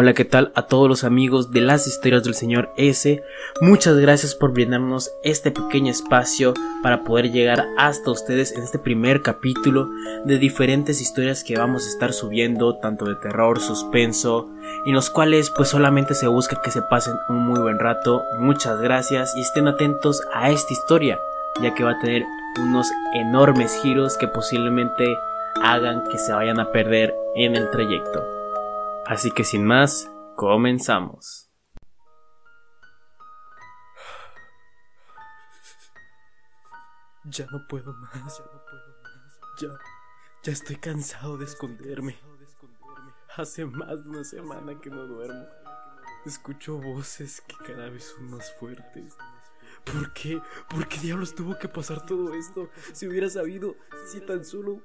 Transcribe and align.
Hola, 0.00 0.14
¿qué 0.14 0.24
tal 0.24 0.52
a 0.54 0.68
todos 0.68 0.88
los 0.88 1.02
amigos 1.02 1.50
de 1.50 1.60
las 1.60 1.88
historias 1.88 2.22
del 2.22 2.34
señor 2.34 2.70
S? 2.76 3.20
Muchas 3.60 3.96
gracias 3.96 4.36
por 4.36 4.52
brindarnos 4.52 5.10
este 5.24 5.50
pequeño 5.50 5.90
espacio 5.90 6.54
para 6.84 7.02
poder 7.02 7.32
llegar 7.32 7.64
hasta 7.76 8.12
ustedes 8.12 8.52
en 8.52 8.62
este 8.62 8.78
primer 8.78 9.22
capítulo 9.22 9.88
de 10.24 10.38
diferentes 10.38 11.00
historias 11.00 11.42
que 11.42 11.58
vamos 11.58 11.84
a 11.84 11.88
estar 11.88 12.12
subiendo, 12.12 12.76
tanto 12.76 13.06
de 13.06 13.16
terror, 13.16 13.58
suspenso, 13.58 14.48
en 14.86 14.94
los 14.94 15.10
cuales 15.10 15.50
pues 15.50 15.70
solamente 15.70 16.14
se 16.14 16.28
busca 16.28 16.62
que 16.62 16.70
se 16.70 16.82
pasen 16.82 17.14
un 17.28 17.48
muy 17.48 17.58
buen 17.58 17.80
rato. 17.80 18.22
Muchas 18.38 18.80
gracias 18.80 19.34
y 19.36 19.40
estén 19.40 19.66
atentos 19.66 20.22
a 20.32 20.52
esta 20.52 20.72
historia, 20.74 21.18
ya 21.60 21.74
que 21.74 21.82
va 21.82 21.90
a 21.90 21.98
tener 21.98 22.22
unos 22.60 22.86
enormes 23.16 23.76
giros 23.82 24.16
que 24.16 24.28
posiblemente 24.28 25.18
hagan 25.60 26.04
que 26.08 26.18
se 26.18 26.32
vayan 26.32 26.60
a 26.60 26.70
perder 26.70 27.12
en 27.34 27.56
el 27.56 27.68
trayecto. 27.72 28.37
Así 29.08 29.30
que 29.30 29.42
sin 29.42 29.64
más, 29.64 30.12
comenzamos. 30.36 31.50
Ya 37.24 37.46
no 37.50 37.66
puedo 37.66 37.94
más, 37.94 38.12
ya 38.12 38.44
no 38.44 38.62
puedo 38.66 39.02
más. 39.02 39.40
Ya, 39.62 39.68
ya 40.42 40.52
estoy 40.52 40.76
cansado 40.76 41.38
de 41.38 41.46
esconderme. 41.46 42.18
Hace 43.34 43.64
más 43.64 44.04
de 44.04 44.10
una 44.10 44.24
semana 44.24 44.78
que 44.78 44.90
no 44.90 45.06
duermo. 45.06 45.46
Escucho 46.26 46.76
voces 46.76 47.40
que 47.40 47.56
cada 47.64 47.88
vez 47.88 48.14
son 48.14 48.30
más 48.30 48.52
fuertes. 48.60 49.16
¿Por 49.90 50.12
qué? 50.12 50.38
¿Por 50.68 50.86
qué 50.86 50.98
diablos 51.00 51.34
tuvo 51.34 51.58
que 51.58 51.68
pasar 51.68 52.04
todo 52.04 52.34
esto? 52.34 52.68
Si 52.92 53.06
hubiera 53.06 53.30
sabido, 53.30 53.74
si 54.06 54.20
tan 54.20 54.44
solo 54.44 54.82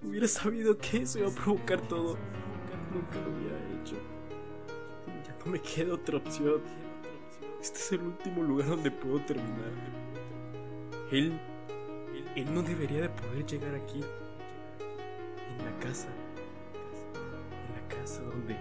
hubiera 0.00 0.26
sabido 0.26 0.78
que 0.78 1.02
eso 1.02 1.18
iba 1.18 1.28
a 1.28 1.34
provocar 1.34 1.82
todo 1.82 2.16
nunca 2.92 3.20
lo 3.20 3.30
hubiera 3.36 3.57
me 5.48 5.60
queda 5.60 5.94
otra 5.94 6.18
opción. 6.18 6.62
Este 7.60 7.78
es 7.78 7.92
el 7.92 8.02
último 8.02 8.42
lugar 8.42 8.68
donde 8.68 8.90
puedo 8.90 9.20
terminar. 9.24 9.72
Él, 11.10 11.40
él, 12.36 12.54
no 12.54 12.62
debería 12.62 13.00
de 13.00 13.08
poder 13.08 13.46
llegar 13.46 13.74
aquí. 13.74 14.00
En 14.00 15.64
la 15.64 15.78
casa. 15.80 16.08
En 17.66 17.74
la 17.74 17.88
casa 17.88 18.22
donde, 18.22 18.56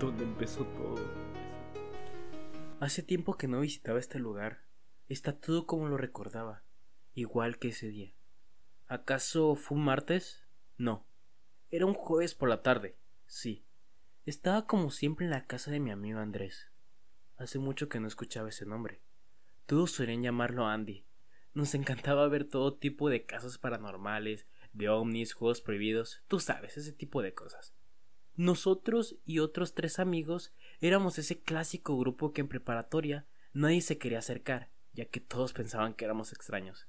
donde 0.00 0.24
empezó 0.24 0.64
todo. 0.64 0.98
Hace 2.80 3.02
tiempo 3.02 3.36
que 3.36 3.48
no 3.48 3.60
visitaba 3.60 3.98
este 3.98 4.18
lugar. 4.18 4.64
Está 5.08 5.32
todo 5.32 5.66
como 5.66 5.88
lo 5.88 5.96
recordaba, 5.96 6.64
igual 7.14 7.58
que 7.58 7.68
ese 7.68 7.88
día. 7.88 8.12
¿Acaso 8.86 9.54
fue 9.54 9.78
un 9.78 9.84
martes? 9.84 10.44
No. 10.76 11.06
Era 11.70 11.86
un 11.86 11.94
jueves 11.94 12.34
por 12.34 12.48
la 12.48 12.62
tarde. 12.62 12.96
Sí. 13.26 13.64
Estaba 14.28 14.66
como 14.66 14.90
siempre 14.90 15.24
en 15.24 15.30
la 15.30 15.46
casa 15.46 15.70
de 15.70 15.80
mi 15.80 15.90
amigo 15.90 16.18
Andrés. 16.18 16.68
Hace 17.38 17.58
mucho 17.58 17.88
que 17.88 17.98
no 17.98 18.06
escuchaba 18.06 18.50
ese 18.50 18.66
nombre. 18.66 19.00
Todos 19.64 19.90
suelen 19.90 20.20
llamarlo 20.20 20.66
Andy. 20.66 21.06
Nos 21.54 21.74
encantaba 21.74 22.28
ver 22.28 22.44
todo 22.44 22.74
tipo 22.74 23.08
de 23.08 23.24
casos 23.24 23.56
paranormales, 23.56 24.46
de 24.74 24.90
ovnis, 24.90 25.32
juegos 25.32 25.62
prohibidos, 25.62 26.24
tú 26.28 26.40
sabes, 26.40 26.76
ese 26.76 26.92
tipo 26.92 27.22
de 27.22 27.32
cosas. 27.32 27.72
Nosotros 28.36 29.16
y 29.24 29.38
otros 29.38 29.72
tres 29.72 29.98
amigos 29.98 30.52
éramos 30.82 31.18
ese 31.18 31.40
clásico 31.40 31.96
grupo 31.96 32.34
que 32.34 32.42
en 32.42 32.48
preparatoria 32.48 33.24
nadie 33.54 33.80
se 33.80 33.96
quería 33.96 34.18
acercar, 34.18 34.68
ya 34.92 35.06
que 35.06 35.20
todos 35.20 35.54
pensaban 35.54 35.94
que 35.94 36.04
éramos 36.04 36.34
extraños. 36.34 36.86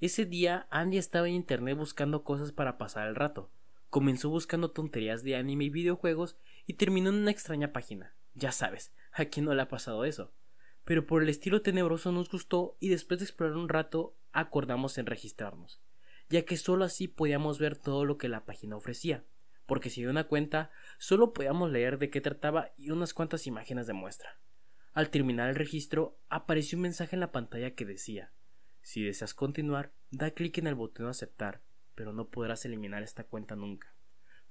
Ese 0.00 0.24
día 0.24 0.66
Andy 0.70 0.98
estaba 0.98 1.28
en 1.28 1.34
internet 1.34 1.78
buscando 1.78 2.24
cosas 2.24 2.50
para 2.50 2.78
pasar 2.78 3.06
el 3.06 3.14
rato, 3.14 3.52
Comenzó 3.94 4.28
buscando 4.28 4.72
tonterías 4.72 5.22
de 5.22 5.36
anime 5.36 5.66
y 5.66 5.70
videojuegos 5.70 6.36
y 6.66 6.74
terminó 6.74 7.10
en 7.10 7.16
una 7.16 7.30
extraña 7.30 7.72
página. 7.72 8.14
Ya 8.34 8.52
sabes, 8.52 8.92
a 9.12 9.26
quién 9.26 9.46
no 9.46 9.54
le 9.54 9.62
ha 9.62 9.68
pasado 9.68 10.04
eso. 10.04 10.32
Pero 10.84 11.06
por 11.06 11.22
el 11.22 11.28
estilo 11.28 11.62
tenebroso 11.62 12.12
nos 12.12 12.28
gustó 12.28 12.76
y 12.80 12.88
después 12.88 13.20
de 13.20 13.24
explorar 13.24 13.56
un 13.56 13.68
rato 13.68 14.16
acordamos 14.32 14.98
en 14.98 15.06
registrarnos, 15.06 15.80
ya 16.28 16.44
que 16.44 16.56
solo 16.56 16.84
así 16.84 17.08
podíamos 17.08 17.58
ver 17.58 17.76
todo 17.76 18.04
lo 18.04 18.18
que 18.18 18.28
la 18.28 18.44
página 18.44 18.76
ofrecía, 18.76 19.24
porque 19.66 19.88
si 19.88 20.02
de 20.02 20.10
una 20.10 20.24
cuenta 20.24 20.70
solo 20.98 21.32
podíamos 21.32 21.70
leer 21.70 21.98
de 21.98 22.10
qué 22.10 22.20
trataba 22.20 22.72
y 22.76 22.90
unas 22.90 23.14
cuantas 23.14 23.46
imágenes 23.46 23.86
de 23.86 23.92
muestra. 23.92 24.38
Al 24.92 25.10
terminar 25.10 25.48
el 25.48 25.56
registro 25.56 26.18
apareció 26.28 26.76
un 26.76 26.82
mensaje 26.82 27.16
en 27.16 27.20
la 27.20 27.32
pantalla 27.32 27.74
que 27.74 27.84
decía 27.84 28.32
si 28.82 29.02
deseas 29.02 29.32
continuar, 29.32 29.94
da 30.10 30.32
clic 30.32 30.58
en 30.58 30.66
el 30.66 30.74
botón 30.74 31.06
aceptar 31.06 31.62
pero 31.94 32.12
no 32.12 32.28
podrás 32.28 32.64
eliminar 32.64 33.02
esta 33.02 33.24
cuenta 33.24 33.56
nunca. 33.56 33.93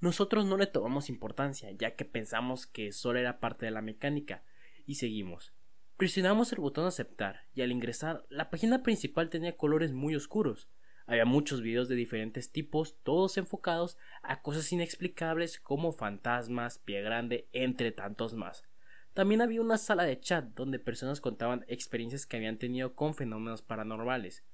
Nosotros 0.00 0.44
no 0.44 0.56
le 0.56 0.66
tomamos 0.66 1.08
importancia, 1.08 1.70
ya 1.72 1.94
que 1.94 2.04
pensamos 2.04 2.66
que 2.66 2.92
solo 2.92 3.18
era 3.18 3.40
parte 3.40 3.66
de 3.66 3.72
la 3.72 3.82
mecánica, 3.82 4.42
y 4.86 4.96
seguimos. 4.96 5.52
Presionamos 5.96 6.52
el 6.52 6.60
botón 6.60 6.86
aceptar, 6.86 7.42
y 7.54 7.62
al 7.62 7.72
ingresar, 7.72 8.26
la 8.28 8.50
página 8.50 8.82
principal 8.82 9.30
tenía 9.30 9.56
colores 9.56 9.92
muy 9.92 10.16
oscuros. 10.16 10.68
Había 11.06 11.24
muchos 11.24 11.60
videos 11.60 11.88
de 11.88 11.94
diferentes 11.94 12.50
tipos, 12.50 12.96
todos 13.02 13.36
enfocados 13.36 13.96
a 14.22 14.42
cosas 14.42 14.72
inexplicables 14.72 15.60
como 15.60 15.92
fantasmas, 15.92 16.78
pie 16.78 17.02
grande, 17.02 17.48
entre 17.52 17.92
tantos 17.92 18.34
más. 18.34 18.64
También 19.12 19.42
había 19.42 19.60
una 19.60 19.78
sala 19.78 20.04
de 20.04 20.18
chat 20.18 20.44
donde 20.56 20.80
personas 20.80 21.20
contaban 21.20 21.64
experiencias 21.68 22.26
que 22.26 22.36
habían 22.36 22.58
tenido 22.58 22.94
con 22.94 23.14
fenómenos 23.14 23.62
paranormales. 23.62 24.44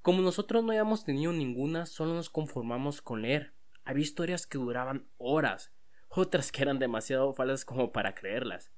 Como 0.00 0.22
nosotros 0.22 0.64
no 0.64 0.70
habíamos 0.70 1.04
tenido 1.04 1.32
ninguna, 1.32 1.86
solo 1.86 2.14
nos 2.14 2.28
conformamos 2.28 3.00
con 3.00 3.22
leer. 3.22 3.52
Había 3.84 4.02
historias 4.02 4.46
que 4.46 4.58
duraban 4.58 5.08
horas, 5.18 5.72
otras 6.08 6.52
que 6.52 6.62
eran 6.62 6.78
demasiado 6.78 7.32
falsas 7.32 7.64
como 7.64 7.92
para 7.92 8.14
creerlas. 8.14 8.72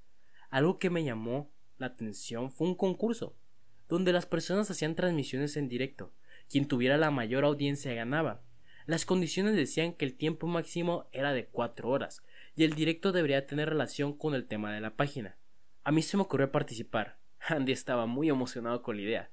Algo 0.50 0.78
que 0.78 0.90
me 0.90 1.04
llamó 1.04 1.52
la 1.78 1.86
atención 1.86 2.50
fue 2.50 2.68
un 2.68 2.74
concurso, 2.74 3.36
donde 3.88 4.12
las 4.12 4.26
personas 4.26 4.70
hacían 4.70 4.94
transmisiones 4.94 5.56
en 5.56 5.68
directo. 5.68 6.14
Quien 6.48 6.68
tuviera 6.68 6.96
la 6.96 7.10
mayor 7.10 7.44
audiencia 7.44 7.92
ganaba. 7.94 8.42
Las 8.86 9.04
condiciones 9.04 9.56
decían 9.56 9.94
que 9.94 10.04
el 10.04 10.14
tiempo 10.14 10.46
máximo 10.46 11.08
era 11.12 11.32
de 11.32 11.46
cuatro 11.46 11.88
horas, 11.88 12.22
y 12.54 12.64
el 12.64 12.74
directo 12.74 13.12
debería 13.12 13.46
tener 13.46 13.68
relación 13.68 14.16
con 14.16 14.34
el 14.34 14.46
tema 14.46 14.72
de 14.72 14.80
la 14.80 14.94
página. 14.94 15.36
A 15.82 15.92
mí 15.92 16.02
se 16.02 16.16
me 16.16 16.22
ocurrió 16.22 16.52
participar. 16.52 17.18
Andy 17.48 17.72
estaba 17.72 18.06
muy 18.06 18.28
emocionado 18.28 18.82
con 18.82 18.96
la 18.96 19.02
idea. 19.02 19.30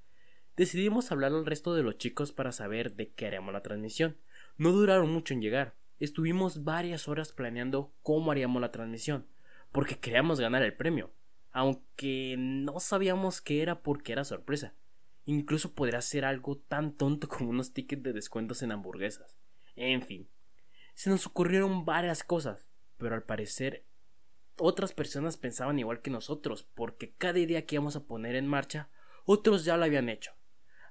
Decidimos 0.58 1.12
hablar 1.12 1.32
al 1.32 1.46
resto 1.46 1.74
de 1.74 1.84
los 1.84 1.98
chicos 1.98 2.32
para 2.34 2.52
saber 2.52 2.94
de 2.96 3.12
qué 3.14 3.28
haríamos 3.28 3.54
la 3.54 3.62
transmisión. 3.62 4.18
No 4.58 4.72
duraron 4.72 5.12
mucho 5.12 5.34
en 5.34 5.42
llegar. 5.42 5.76
Estuvimos 6.00 6.64
varias 6.64 7.08
horas 7.08 7.32
planeando 7.32 7.94
cómo 8.02 8.32
haríamos 8.32 8.62
la 8.62 8.72
transmisión, 8.72 9.28
porque 9.72 10.00
queríamos 10.00 10.40
ganar 10.40 10.64
el 10.64 10.76
premio, 10.76 11.14
aunque 11.52 12.36
no 12.38 12.80
sabíamos 12.80 13.42
qué 13.42 13.62
era 13.62 13.82
porque 13.82 14.12
era 14.12 14.24
sorpresa. 14.24 14.74
Incluso 15.26 15.74
podría 15.76 16.02
ser 16.02 16.26
algo 16.26 16.58
tan 16.58 16.98
tonto 16.98 17.28
como 17.28 17.52
unos 17.52 17.74
tickets 17.74 18.04
de 18.04 18.14
descuentos 18.14 18.64
en 18.64 18.72
hamburguesas. 18.72 19.38
En 19.76 20.02
fin, 20.02 20.28
se 20.96 21.10
nos 21.10 21.28
ocurrieron 21.28 21.86
varias 21.86 22.24
cosas, 22.24 22.68
pero 22.98 23.16
al 23.16 23.24
parecer 23.24 23.86
otras 24.58 24.94
personas 24.94 25.38
pensaban 25.38 25.80
igual 25.80 26.02
que 26.02 26.12
nosotros, 26.12 26.64
porque 26.76 27.14
cada 27.18 27.40
idea 27.40 27.66
que 27.66 27.76
íbamos 27.76 27.96
a 27.96 28.06
poner 28.06 28.36
en 28.36 28.48
marcha, 28.48 28.90
otros 29.26 29.66
ya 29.66 29.78
lo 29.78 29.86
habían 29.86 30.10
hecho. 30.10 30.34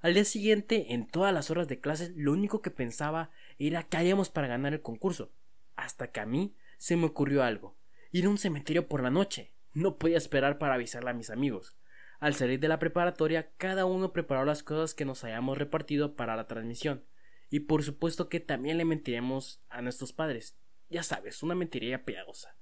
Al 0.01 0.15
día 0.15 0.25
siguiente, 0.25 0.95
en 0.95 1.07
todas 1.07 1.35
las 1.35 1.51
horas 1.51 1.69
de 1.69 1.79
clases, 1.79 2.13
lo 2.17 2.33
único 2.33 2.63
que 2.63 2.71
pensaba 2.71 3.31
era 3.69 3.83
qué 3.85 3.97
haríamos 3.97 4.31
para 4.31 4.47
ganar 4.47 4.73
el 4.73 4.83
concurso. 4.83 5.33
Hasta 5.77 6.11
que 6.11 6.21
a 6.21 6.27
mí 6.27 6.55
se 6.79 6.97
me 6.97 7.07
ocurrió 7.07 7.43
algo. 7.43 7.77
Ir 8.11 8.27
a 8.27 8.31
un 8.31 8.39
cementerio 8.39 8.89
por 8.89 9.03
la 9.03 9.11
noche. 9.11 9.53
No 9.73 9.99
podía 9.99 10.19
esperar 10.19 10.59
para 10.59 10.75
avisarle 10.75 11.11
a 11.11 11.15
mis 11.15 11.31
amigos. 11.31 11.77
Al 12.19 12.35
salir 12.35 12.61
de 12.61 12.69
la 12.69 12.79
preparatoria, 12.79 13.53
cada 13.57 13.87
uno 13.87 14.13
preparó 14.13 14.45
las 14.45 14.63
cosas 14.63 14.95
que 14.95 15.05
nos 15.05 15.25
hayamos 15.25 15.59
repartido 15.59 16.17
para 16.17 16.37
la 16.37 16.47
transmisión. 16.47 17.05
Y 17.51 17.61
por 17.61 17.83
supuesto 17.83 18.29
que 18.29 18.41
también 18.41 18.79
le 18.79 18.85
mentiremos 18.85 19.63
a 19.69 19.83
nuestros 19.83 20.13
padres. 20.13 20.57
Ya 20.89 21.03
sabes, 21.03 21.43
una 21.43 21.55
mentiría 21.55 22.05
piadosa. 22.05 22.57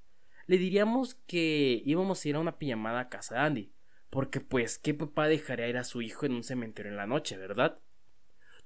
Le 0.47 0.59
diríamos 0.59 1.15
que 1.26 1.82
íbamos 1.84 2.25
a 2.25 2.28
ir 2.28 2.36
a 2.36 2.41
una 2.41 2.59
pijamada 2.59 3.01
a 3.01 3.09
casa 3.09 3.34
de 3.34 3.41
Andy, 3.42 3.72
porque 4.10 4.41
pues, 4.41 4.78
¿qué 4.78 4.94
papá 4.94 5.28
dejaría 5.28 5.68
ir 5.68 5.77
a 5.77 5.84
su 5.84 6.03
hijo 6.03 6.24
en 6.24 6.33
un 6.33 6.42
cementerio 6.42 6.91
en 6.91 6.97
la 6.97 7.06
noche, 7.06 7.36
verdad? 7.36 7.80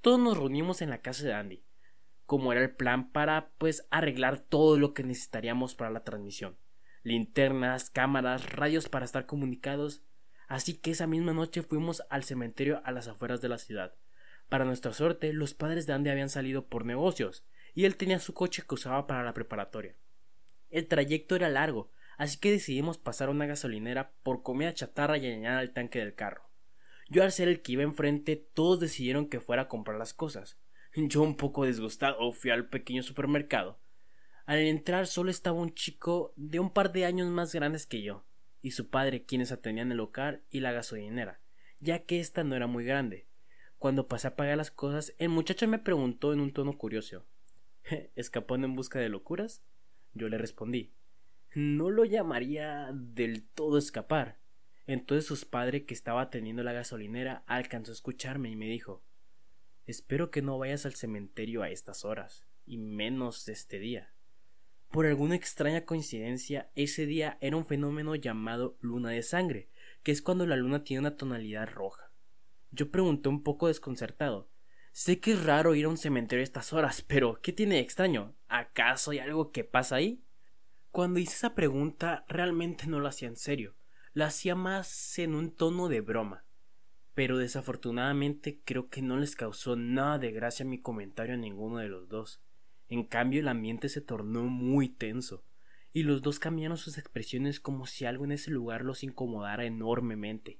Todos 0.00 0.20
nos 0.20 0.36
reunimos 0.36 0.82
en 0.82 0.90
la 0.90 1.00
casa 1.00 1.24
de 1.24 1.32
Andy, 1.32 1.64
como 2.26 2.52
era 2.52 2.62
el 2.62 2.70
plan 2.70 3.10
para 3.10 3.50
pues 3.58 3.86
arreglar 3.90 4.38
todo 4.40 4.78
lo 4.78 4.94
que 4.94 5.04
necesitaríamos 5.04 5.74
para 5.74 5.90
la 5.90 6.04
transmisión. 6.04 6.56
Linternas, 7.02 7.90
cámaras, 7.90 8.50
radios 8.52 8.88
para 8.88 9.04
estar 9.04 9.26
comunicados. 9.26 10.02
Así 10.48 10.74
que 10.74 10.90
esa 10.90 11.06
misma 11.06 11.32
noche 11.32 11.62
fuimos 11.62 12.02
al 12.10 12.24
cementerio 12.24 12.80
a 12.84 12.92
las 12.92 13.08
afueras 13.08 13.40
de 13.40 13.48
la 13.48 13.58
ciudad. 13.58 13.94
Para 14.48 14.64
nuestra 14.64 14.92
suerte, 14.92 15.32
los 15.32 15.54
padres 15.54 15.86
de 15.86 15.94
Andy 15.94 16.10
habían 16.10 16.28
salido 16.28 16.66
por 16.66 16.84
negocios, 16.84 17.44
y 17.74 17.86
él 17.86 17.96
tenía 17.96 18.18
su 18.18 18.34
coche 18.34 18.62
que 18.68 18.74
usaba 18.74 19.06
para 19.06 19.24
la 19.24 19.32
preparatoria. 19.32 19.96
El 20.68 20.88
trayecto 20.88 21.36
era 21.36 21.48
largo, 21.48 21.90
así 22.18 22.38
que 22.38 22.50
decidimos 22.50 22.98
pasar 22.98 23.28
a 23.28 23.32
una 23.32 23.46
gasolinera 23.46 24.12
por 24.22 24.42
comida 24.42 24.74
chatarra 24.74 25.16
y 25.16 25.26
añadir 25.26 25.58
al 25.58 25.72
tanque 25.72 26.00
del 26.00 26.14
carro. 26.14 26.50
Yo 27.08 27.22
al 27.22 27.32
ser 27.32 27.48
el 27.48 27.62
que 27.62 27.72
iba 27.72 27.82
enfrente, 27.82 28.36
todos 28.36 28.78
decidieron 28.80 29.28
que 29.28 29.40
fuera 29.40 29.62
a 29.62 29.68
comprar 29.68 29.98
las 29.98 30.14
cosas. 30.14 30.58
Yo 30.94 31.22
un 31.22 31.38
poco 31.38 31.64
disgustado 31.64 32.32
fui 32.32 32.50
al 32.50 32.68
pequeño 32.68 33.02
supermercado. 33.02 33.78
Al 34.44 34.58
entrar 34.58 35.06
solo 35.06 35.30
estaba 35.30 35.58
un 35.58 35.74
chico 35.74 36.34
de 36.36 36.60
un 36.60 36.70
par 36.70 36.92
de 36.92 37.06
años 37.06 37.30
más 37.30 37.54
grandes 37.54 37.86
que 37.86 38.02
yo, 38.02 38.26
y 38.60 38.72
su 38.72 38.90
padre 38.90 39.24
quienes 39.24 39.52
atendían 39.52 39.90
el 39.90 39.96
local 39.96 40.42
y 40.50 40.60
la 40.60 40.72
gasolinera, 40.72 41.40
ya 41.80 42.00
que 42.00 42.20
ésta 42.20 42.44
no 42.44 42.56
era 42.56 42.66
muy 42.66 42.84
grande. 42.84 43.26
Cuando 43.78 44.06
pasé 44.06 44.28
a 44.28 44.36
pagar 44.36 44.58
las 44.58 44.70
cosas, 44.70 45.14
el 45.18 45.30
muchacho 45.30 45.66
me 45.66 45.78
preguntó 45.78 46.34
en 46.34 46.40
un 46.40 46.52
tono 46.52 46.76
curioso 46.76 47.24
¿Escapando 48.14 48.66
en 48.66 48.76
busca 48.76 48.98
de 48.98 49.08
locuras? 49.08 49.62
Yo 50.12 50.28
le 50.28 50.36
respondí 50.36 50.92
No 51.54 51.88
lo 51.88 52.04
llamaría 52.04 52.90
del 52.92 53.42
todo 53.42 53.78
escapar. 53.78 54.38
Entonces 54.86 55.24
su 55.24 55.48
padre, 55.48 55.86
que 55.86 55.94
estaba 55.94 56.20
atendiendo 56.20 56.62
la 56.62 56.72
gasolinera, 56.72 57.44
alcanzó 57.46 57.92
a 57.92 57.94
escucharme 57.94 58.50
y 58.50 58.56
me 58.56 58.66
dijo 58.66 59.02
Espero 59.84 60.30
que 60.30 60.42
no 60.42 60.58
vayas 60.58 60.86
al 60.86 60.94
cementerio 60.94 61.62
a 61.62 61.70
estas 61.70 62.04
horas, 62.04 62.46
y 62.64 62.78
menos 62.78 63.48
este 63.48 63.80
día. 63.80 64.14
Por 64.90 65.06
alguna 65.06 65.34
extraña 65.34 65.84
coincidencia, 65.84 66.70
ese 66.76 67.04
día 67.04 67.36
era 67.40 67.56
un 67.56 67.66
fenómeno 67.66 68.14
llamado 68.14 68.76
luna 68.80 69.10
de 69.10 69.22
sangre, 69.22 69.70
que 70.04 70.12
es 70.12 70.22
cuando 70.22 70.46
la 70.46 70.56
luna 70.56 70.84
tiene 70.84 71.00
una 71.00 71.16
tonalidad 71.16 71.68
roja. 71.68 72.12
Yo 72.70 72.90
pregunté 72.90 73.28
un 73.28 73.42
poco 73.42 73.66
desconcertado 73.68 74.50
Sé 74.92 75.20
que 75.20 75.32
es 75.32 75.42
raro 75.42 75.74
ir 75.74 75.86
a 75.86 75.88
un 75.88 75.96
cementerio 75.96 76.42
a 76.42 76.44
estas 76.44 76.74
horas, 76.74 77.02
pero 77.02 77.40
¿qué 77.40 77.52
tiene 77.52 77.76
de 77.76 77.80
extraño? 77.80 78.36
¿Acaso 78.48 79.10
hay 79.10 79.18
algo 79.18 79.50
que 79.50 79.64
pasa 79.64 79.96
ahí? 79.96 80.22
Cuando 80.90 81.18
hice 81.18 81.32
esa 81.32 81.54
pregunta 81.54 82.26
realmente 82.28 82.86
no 82.86 83.00
lo 83.00 83.08
hacía 83.08 83.28
en 83.28 83.36
serio, 83.36 83.74
la 84.12 84.26
hacía 84.26 84.54
más 84.54 85.18
en 85.18 85.34
un 85.34 85.50
tono 85.50 85.88
de 85.88 86.02
broma 86.02 86.44
pero 87.14 87.38
desafortunadamente 87.38 88.60
creo 88.64 88.88
que 88.88 89.02
no 89.02 89.16
les 89.16 89.36
causó 89.36 89.76
nada 89.76 90.18
de 90.18 90.32
gracia 90.32 90.64
mi 90.64 90.80
comentario 90.80 91.34
a 91.34 91.38
ninguno 91.38 91.78
de 91.78 91.88
los 91.88 92.08
dos. 92.08 92.40
En 92.88 93.04
cambio 93.04 93.40
el 93.40 93.48
ambiente 93.48 93.88
se 93.88 94.00
tornó 94.00 94.44
muy 94.44 94.88
tenso, 94.88 95.44
y 95.92 96.04
los 96.04 96.22
dos 96.22 96.38
cambiaron 96.38 96.78
sus 96.78 96.96
expresiones 96.96 97.60
como 97.60 97.86
si 97.86 98.06
algo 98.06 98.24
en 98.24 98.32
ese 98.32 98.50
lugar 98.50 98.82
los 98.82 99.02
incomodara 99.02 99.64
enormemente. 99.64 100.58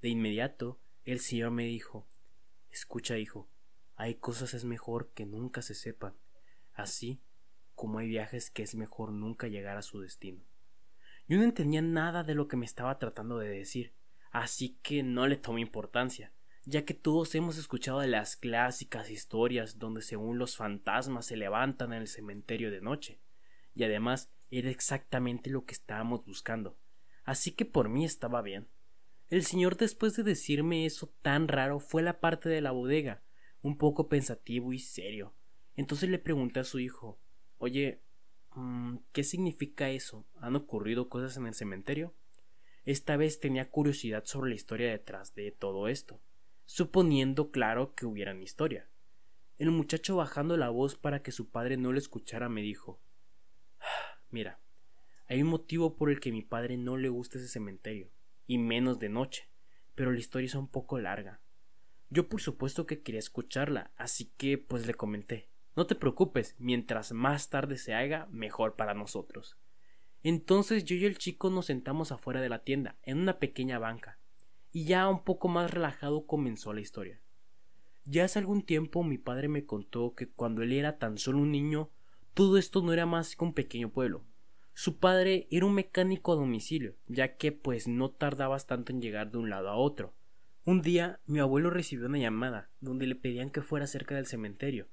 De 0.00 0.08
inmediato 0.08 0.80
el 1.04 1.20
señor 1.20 1.50
me 1.50 1.64
dijo 1.64 2.06
Escucha, 2.70 3.18
hijo, 3.18 3.48
hay 3.96 4.14
cosas 4.14 4.54
es 4.54 4.64
mejor 4.64 5.10
que 5.12 5.26
nunca 5.26 5.60
se 5.60 5.74
sepan, 5.74 6.14
así 6.72 7.20
como 7.74 7.98
hay 7.98 8.08
viajes 8.08 8.50
que 8.50 8.62
es 8.62 8.74
mejor 8.74 9.12
nunca 9.12 9.48
llegar 9.48 9.76
a 9.76 9.82
su 9.82 10.00
destino. 10.00 10.44
Yo 11.28 11.36
no 11.36 11.44
entendía 11.44 11.82
nada 11.82 12.24
de 12.24 12.34
lo 12.34 12.48
que 12.48 12.56
me 12.56 12.66
estaba 12.66 12.98
tratando 12.98 13.38
de 13.38 13.48
decir, 13.48 13.92
así 14.30 14.78
que 14.82 15.02
no 15.02 15.26
le 15.26 15.36
tomé 15.36 15.60
importancia, 15.60 16.32
ya 16.64 16.84
que 16.84 16.94
todos 16.94 17.34
hemos 17.34 17.58
escuchado 17.58 18.00
de 18.00 18.08
las 18.08 18.36
clásicas 18.36 19.10
historias 19.10 19.78
donde 19.78 20.02
según 20.02 20.38
los 20.38 20.56
fantasmas 20.56 21.26
se 21.26 21.36
levantan 21.36 21.92
en 21.92 22.02
el 22.02 22.08
cementerio 22.08 22.70
de 22.70 22.80
noche, 22.80 23.20
y 23.74 23.84
además 23.84 24.32
era 24.50 24.70
exactamente 24.70 25.50
lo 25.50 25.64
que 25.64 25.74
estábamos 25.74 26.24
buscando, 26.24 26.78
así 27.24 27.52
que 27.52 27.64
por 27.64 27.88
mí 27.88 28.04
estaba 28.04 28.42
bien. 28.42 28.68
El 29.28 29.44
señor 29.44 29.76
después 29.76 30.16
de 30.16 30.24
decirme 30.24 30.86
eso 30.86 31.14
tan 31.22 31.46
raro 31.46 31.78
fue 31.78 32.02
a 32.02 32.06
la 32.06 32.20
parte 32.20 32.48
de 32.48 32.60
la 32.60 32.72
bodega, 32.72 33.22
un 33.62 33.78
poco 33.78 34.08
pensativo 34.08 34.72
y 34.72 34.80
serio. 34.80 35.34
Entonces 35.76 36.10
le 36.10 36.18
pregunté 36.18 36.60
a 36.60 36.64
su 36.64 36.80
hijo 36.80 37.20
Oye, 37.62 38.02
mm, 38.54 38.96
¿qué 39.12 39.22
significa 39.22 39.90
eso? 39.90 40.26
¿Han 40.40 40.56
ocurrido 40.56 41.10
cosas 41.10 41.36
en 41.36 41.46
el 41.46 41.52
cementerio? 41.52 42.14
Esta 42.84 43.16
vez 43.16 43.40
tenía 43.40 43.70
curiosidad 43.70 44.24
sobre 44.24 44.50
la 44.50 44.56
historia 44.56 44.90
detrás 44.90 45.34
de 45.34 45.52
todo 45.52 45.88
esto, 45.88 46.20
suponiendo 46.64 47.50
claro 47.50 47.94
que 47.94 48.06
hubiera 48.06 48.32
una 48.32 48.42
historia. 48.42 48.88
El 49.58 49.70
muchacho 49.70 50.16
bajando 50.16 50.56
la 50.56 50.70
voz 50.70 50.96
para 50.96 51.22
que 51.22 51.32
su 51.32 51.50
padre 51.50 51.76
no 51.76 51.92
lo 51.92 51.98
escuchara 51.98 52.48
me 52.48 52.62
dijo 52.62 53.00
ah, 53.80 54.22
Mira, 54.30 54.60
hay 55.28 55.42
un 55.42 55.48
motivo 55.48 55.96
por 55.96 56.10
el 56.10 56.20
que 56.20 56.32
mi 56.32 56.42
padre 56.42 56.78
no 56.78 56.96
le 56.96 57.10
gusta 57.10 57.38
ese 57.38 57.48
cementerio, 57.48 58.10
y 58.46 58.56
menos 58.56 58.98
de 58.98 59.10
noche, 59.10 59.50
pero 59.94 60.10
la 60.10 60.18
historia 60.18 60.46
es 60.46 60.54
un 60.54 60.68
poco 60.68 60.98
larga. 60.98 61.42
Yo 62.08 62.28
por 62.28 62.40
supuesto 62.40 62.86
que 62.86 63.02
quería 63.02 63.18
escucharla, 63.18 63.92
así 63.96 64.32
que 64.38 64.56
pues 64.56 64.86
le 64.86 64.94
comenté 64.94 65.50
No 65.76 65.86
te 65.86 65.94
preocupes, 65.94 66.56
mientras 66.58 67.12
más 67.12 67.50
tarde 67.50 67.76
se 67.76 67.94
haga, 67.94 68.26
mejor 68.30 68.74
para 68.74 68.94
nosotros. 68.94 69.58
Entonces 70.22 70.84
yo 70.84 70.96
y 70.96 71.06
el 71.06 71.16
chico 71.16 71.48
nos 71.48 71.66
sentamos 71.66 72.12
afuera 72.12 72.40
de 72.40 72.48
la 72.48 72.62
tienda, 72.62 72.98
en 73.02 73.18
una 73.18 73.38
pequeña 73.38 73.78
banca, 73.78 74.18
y 74.70 74.84
ya 74.84 75.08
un 75.08 75.24
poco 75.24 75.48
más 75.48 75.70
relajado 75.70 76.26
comenzó 76.26 76.72
la 76.72 76.80
historia. 76.80 77.20
Ya 78.04 78.24
hace 78.24 78.38
algún 78.38 78.62
tiempo 78.62 79.02
mi 79.02 79.18
padre 79.18 79.48
me 79.48 79.64
contó 79.64 80.14
que 80.14 80.28
cuando 80.28 80.62
él 80.62 80.72
era 80.72 80.98
tan 80.98 81.16
solo 81.16 81.38
un 81.38 81.52
niño, 81.52 81.90
todo 82.34 82.58
esto 82.58 82.82
no 82.82 82.92
era 82.92 83.06
más 83.06 83.34
que 83.34 83.44
un 83.44 83.54
pequeño 83.54 83.90
pueblo. 83.90 84.24
Su 84.74 84.98
padre 84.98 85.46
era 85.50 85.66
un 85.66 85.74
mecánico 85.74 86.32
a 86.32 86.36
domicilio, 86.36 86.96
ya 87.06 87.36
que 87.36 87.52
pues 87.52 87.88
no 87.88 88.10
tardabas 88.10 88.66
tanto 88.66 88.92
en 88.92 89.00
llegar 89.00 89.30
de 89.30 89.38
un 89.38 89.50
lado 89.50 89.68
a 89.68 89.76
otro. 89.76 90.14
Un 90.64 90.82
día 90.82 91.20
mi 91.26 91.38
abuelo 91.38 91.70
recibió 91.70 92.06
una 92.06 92.18
llamada 92.18 92.70
donde 92.80 93.06
le 93.06 93.14
pedían 93.14 93.50
que 93.50 93.62
fuera 93.62 93.86
cerca 93.86 94.14
del 94.14 94.26
cementerio, 94.26 94.88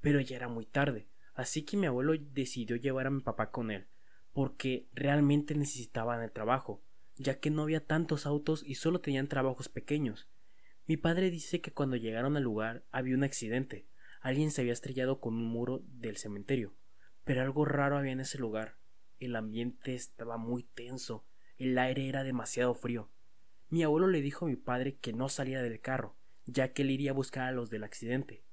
pero 0.00 0.20
ya 0.20 0.36
era 0.36 0.48
muy 0.48 0.66
tarde, 0.66 1.08
así 1.34 1.62
que 1.62 1.76
mi 1.76 1.86
abuelo 1.86 2.14
decidió 2.18 2.76
llevar 2.76 3.06
a 3.06 3.10
mi 3.10 3.20
papá 3.20 3.50
con 3.50 3.70
él, 3.70 3.86
porque 4.32 4.88
realmente 4.94 5.54
necesitaban 5.54 6.22
el 6.22 6.32
trabajo, 6.32 6.82
ya 7.16 7.38
que 7.38 7.50
no 7.50 7.62
había 7.62 7.84
tantos 7.84 8.26
autos 8.26 8.62
y 8.66 8.76
solo 8.76 9.00
tenían 9.00 9.28
trabajos 9.28 9.68
pequeños. 9.68 10.28
Mi 10.86 10.96
padre 10.96 11.30
dice 11.30 11.60
que 11.60 11.72
cuando 11.72 11.96
llegaron 11.96 12.36
al 12.36 12.42
lugar 12.42 12.84
había 12.90 13.14
un 13.14 13.24
accidente, 13.24 13.86
alguien 14.20 14.50
se 14.50 14.62
había 14.62 14.72
estrellado 14.72 15.20
con 15.20 15.34
un 15.34 15.44
muro 15.44 15.82
del 15.86 16.16
cementerio, 16.16 16.74
pero 17.24 17.42
algo 17.42 17.64
raro 17.64 17.98
había 17.98 18.12
en 18.12 18.20
ese 18.20 18.38
lugar. 18.38 18.78
El 19.18 19.36
ambiente 19.36 19.94
estaba 19.94 20.38
muy 20.38 20.64
tenso, 20.64 21.24
el 21.58 21.78
aire 21.78 22.08
era 22.08 22.24
demasiado 22.24 22.74
frío. 22.74 23.10
Mi 23.68 23.82
abuelo 23.84 24.08
le 24.08 24.20
dijo 24.20 24.46
a 24.46 24.48
mi 24.48 24.56
padre 24.56 24.96
que 24.96 25.12
no 25.12 25.28
saliera 25.28 25.62
del 25.62 25.80
carro, 25.80 26.16
ya 26.46 26.72
que 26.72 26.82
él 26.82 26.90
iría 26.90 27.12
a 27.12 27.14
buscar 27.14 27.44
a 27.44 27.52
los 27.52 27.70
del 27.70 27.84
accidente. 27.84 28.44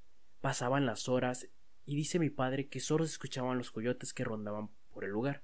Pasaban 0.41 0.85
las 0.85 1.09
horas 1.09 1.49
y 1.85 1.95
dice 1.95 2.19
mi 2.19 2.29
padre 2.29 2.67
que 2.67 2.79
solo 2.79 3.05
se 3.05 3.13
escuchaban 3.13 3.57
los 3.57 3.71
coyotes 3.71 4.13
que 4.13 4.23
rondaban 4.23 4.69
por 4.91 5.03
el 5.03 5.11
lugar 5.11 5.43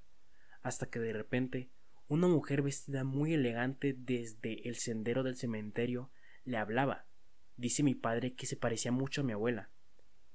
hasta 0.66 0.88
que 0.88 0.98
de 0.98 1.14
repente 1.14 1.70
una 2.08 2.28
mujer 2.28 2.64
vestida 2.64 3.04
muy 3.04 3.36
elegante 3.36 3.94
desde 3.96 4.68
el 4.68 4.78
sendero 4.78 5.22
del 5.22 5.36
cementerio 5.36 6.10
le 6.44 6.58
hablaba. 6.58 7.06
Dice 7.56 7.84
mi 7.84 7.94
padre 7.94 8.34
que 8.34 8.48
se 8.48 8.56
parecía 8.58 8.92
mucho 8.92 9.22
a 9.22 9.24
mi 9.24 9.32
abuela. 9.32 9.70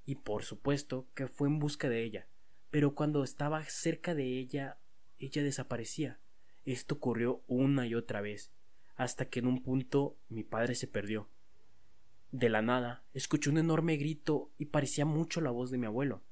Y 0.06 0.15
por 0.15 0.44
supuesto 0.44 1.09
que 1.15 1.27
fue 1.27 1.49
en 1.49 1.59
busca 1.59 1.88
de 1.88 2.05
ella, 2.05 2.29
pero 2.71 2.94
cuando 2.94 3.25
estaba 3.25 3.65
cerca 3.65 4.15
de 4.15 4.38
ella, 4.38 4.79
ella 5.19 5.43
desaparecía. 5.43 6.21
Esto 6.65 6.94
ocurrió 6.94 7.43
una 7.49 7.88
y 7.88 7.97
otra 7.97 8.21
vez, 8.21 8.53
hasta 8.94 9.25
que 9.25 9.41
en 9.41 9.49
un 9.49 9.65
punto 9.65 10.17
mi 10.29 10.44
padre 10.44 10.77
se 10.77 10.87
perdió. 10.87 11.29
De 12.31 12.51
la 12.51 12.63
nada, 12.63 13.03
escuché 13.15 13.51
un 13.51 13.58
enorme 13.58 13.96
grito 13.96 14.53
y 14.58 14.67
parecía 14.67 15.05
mucho 15.05 15.41
la 15.41 15.51
voz 15.51 15.72
de 15.72 15.79
mi 15.79 15.87
abuelo. 15.87 16.22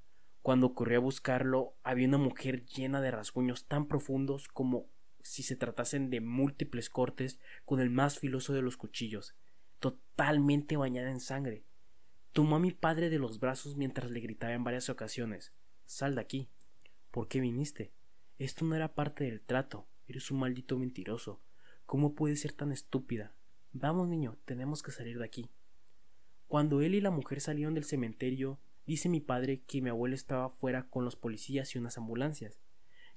Cuando 0.42 0.74
corrí 0.74 0.94
a 0.94 1.00
buscarlo, 1.00 1.74
había 1.82 2.08
una 2.08 2.18
mujer 2.18 2.64
llena 2.64 3.00
de 3.00 3.10
rasguños 3.10 3.66
tan 3.66 3.86
profundos 3.86 4.48
como 4.48 4.86
si 5.22 5.42
se 5.42 5.56
tratasen 5.56 6.10
de 6.10 6.20
múltiples 6.20 6.88
cortes 6.88 7.38
con 7.64 7.80
el 7.80 7.90
más 7.90 8.18
filoso 8.18 8.52
de 8.52 8.62
los 8.62 8.76
cuchillos, 8.76 9.34
totalmente 9.78 10.76
bañada 10.76 11.10
en 11.10 11.20
sangre. 11.20 11.64
Tomó 12.32 12.56
a 12.56 12.60
mi 12.60 12.72
padre 12.72 13.10
de 13.10 13.18
los 13.18 13.40
brazos 13.40 13.76
mientras 13.76 14.10
le 14.10 14.20
gritaba 14.20 14.54
en 14.54 14.64
varias 14.64 14.88
ocasiones 14.88 15.52
Sal 15.88 16.14
de 16.16 16.20
aquí. 16.20 16.50
¿Por 17.10 17.28
qué 17.28 17.40
viniste? 17.40 17.94
Esto 18.36 18.66
no 18.66 18.76
era 18.76 18.94
parte 18.94 19.24
del 19.24 19.40
trato. 19.40 19.88
Eres 20.06 20.30
un 20.30 20.38
maldito 20.38 20.78
mentiroso. 20.78 21.40
¿Cómo 21.86 22.14
puedes 22.14 22.40
ser 22.42 22.52
tan 22.52 22.72
estúpida? 22.72 23.32
Vamos, 23.72 24.06
niño, 24.06 24.36
tenemos 24.44 24.82
que 24.82 24.92
salir 24.92 25.18
de 25.18 25.24
aquí. 25.24 25.50
Cuando 26.46 26.82
él 26.82 26.94
y 26.94 27.00
la 27.00 27.10
mujer 27.10 27.40
salieron 27.40 27.72
del 27.72 27.84
cementerio, 27.84 28.60
Dice 28.88 29.10
mi 29.10 29.20
padre 29.20 29.60
que 29.66 29.82
mi 29.82 29.90
abuelo 29.90 30.14
estaba 30.14 30.48
fuera 30.48 30.88
con 30.88 31.04
los 31.04 31.14
policías 31.14 31.74
y 31.74 31.78
unas 31.78 31.98
ambulancias, 31.98 32.58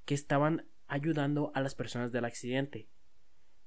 que 0.03 0.13
estaban 0.13 0.67
ayudando 0.85 1.53
a 1.55 1.61
las 1.61 1.75
personas 1.75 2.11
del 2.11 2.25
accidente. 2.25 2.89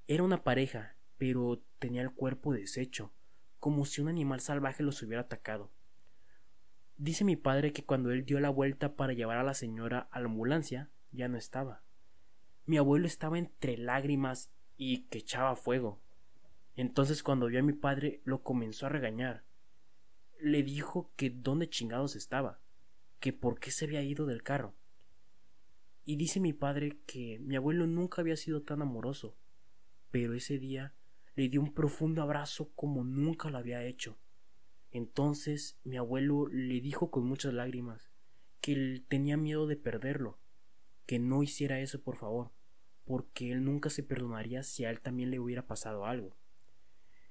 Era 0.07 0.23
una 0.23 0.45
pareja, 0.45 0.99
pero 1.17 1.63
tenía 1.79 2.03
el 2.03 2.13
cuerpo 2.13 2.53
deshecho, 2.53 3.15
como 3.59 3.87
si 3.87 4.03
un 4.03 4.09
animal 4.09 4.41
salvaje 4.41 4.83
los 4.83 5.03
hubiera 5.03 5.23
atacado. 5.23 5.71
Dice 6.99 7.25
mi 7.25 7.37
padre 7.37 7.73
que 7.73 7.87
cuando 7.87 8.11
él 8.11 8.27
dio 8.27 8.39
la 8.39 8.51
vuelta 8.51 8.97
para 8.97 9.15
llevar 9.15 9.39
a 9.39 9.43
la 9.43 9.55
señora 9.55 10.07
a 10.11 10.21
la 10.21 10.27
ambulancia, 10.27 10.91
ya 11.11 11.29
no 11.29 11.39
estaba. 11.39 11.85
Mi 12.67 12.77
abuelo 12.77 13.07
estaba 13.07 13.39
entre 13.39 13.79
lágrimas 13.79 14.51
y 14.77 15.05
que 15.05 15.21
echaba 15.21 15.57
fuego. 15.57 16.03
Entonces 16.77 17.23
cuando 17.23 17.47
vio 17.47 17.61
a 17.61 17.63
mi 17.63 17.73
padre 17.73 18.21
lo 18.25 18.43
comenzó 18.43 18.85
a 18.85 18.91
regañar 18.91 19.43
le 20.41 20.63
dijo 20.63 21.13
que 21.17 21.31
dónde 21.31 21.69
chingados 21.69 22.17
estaba, 22.17 22.61
que 23.21 23.33
por 23.33 23.59
qué 23.59 23.71
se 23.71 23.85
había 23.85 24.03
ido 24.03 24.27
del 24.27 24.43
carro. 24.43 24.75
Y 26.05 26.17
dice 26.17 26.41
mi 26.41 26.53
padre 26.53 26.99
que 27.07 27.39
mi 27.41 27.57
abuelo 27.57 27.87
nunca 27.87 28.21
había 28.21 28.37
sido 28.37 28.63
tan 28.63 28.83
amoroso, 28.83 29.37
pero 30.11 30.35
ese 30.35 30.59
día 30.59 30.95
le 31.35 31.49
dio 31.49 31.61
un 31.61 31.73
profundo 31.73 32.23
abrazo 32.23 32.71
como 32.75 33.05
nunca 33.05 33.51
lo 33.51 33.59
había 33.59 33.85
hecho. 33.85 34.19
Entonces 34.91 35.79
mi 35.83 35.97
abuelo 35.97 36.47
le 36.47 36.81
dijo 36.81 37.11
con 37.11 37.27
muchas 37.27 37.53
lágrimas 37.55 38.11
que 38.61 38.73
él 38.73 39.07
tenía 39.09 39.37
miedo 39.37 39.67
de 39.67 39.77
perderlo, 39.77 40.39
que 41.07 41.19
no 41.19 41.43
hiciera 41.43 41.81
eso, 41.81 42.03
por 42.03 42.17
favor, 42.17 42.53
porque 43.05 43.51
él 43.51 43.65
nunca 43.65 43.91
se 43.91 44.03
perdonaría 44.03 44.63
si 44.63 44.85
a 44.85 44.91
él 44.91 45.01
también 45.01 45.31
le 45.31 45.41
hubiera 45.41 45.67
pasado 45.67 46.07
algo. 46.07 46.37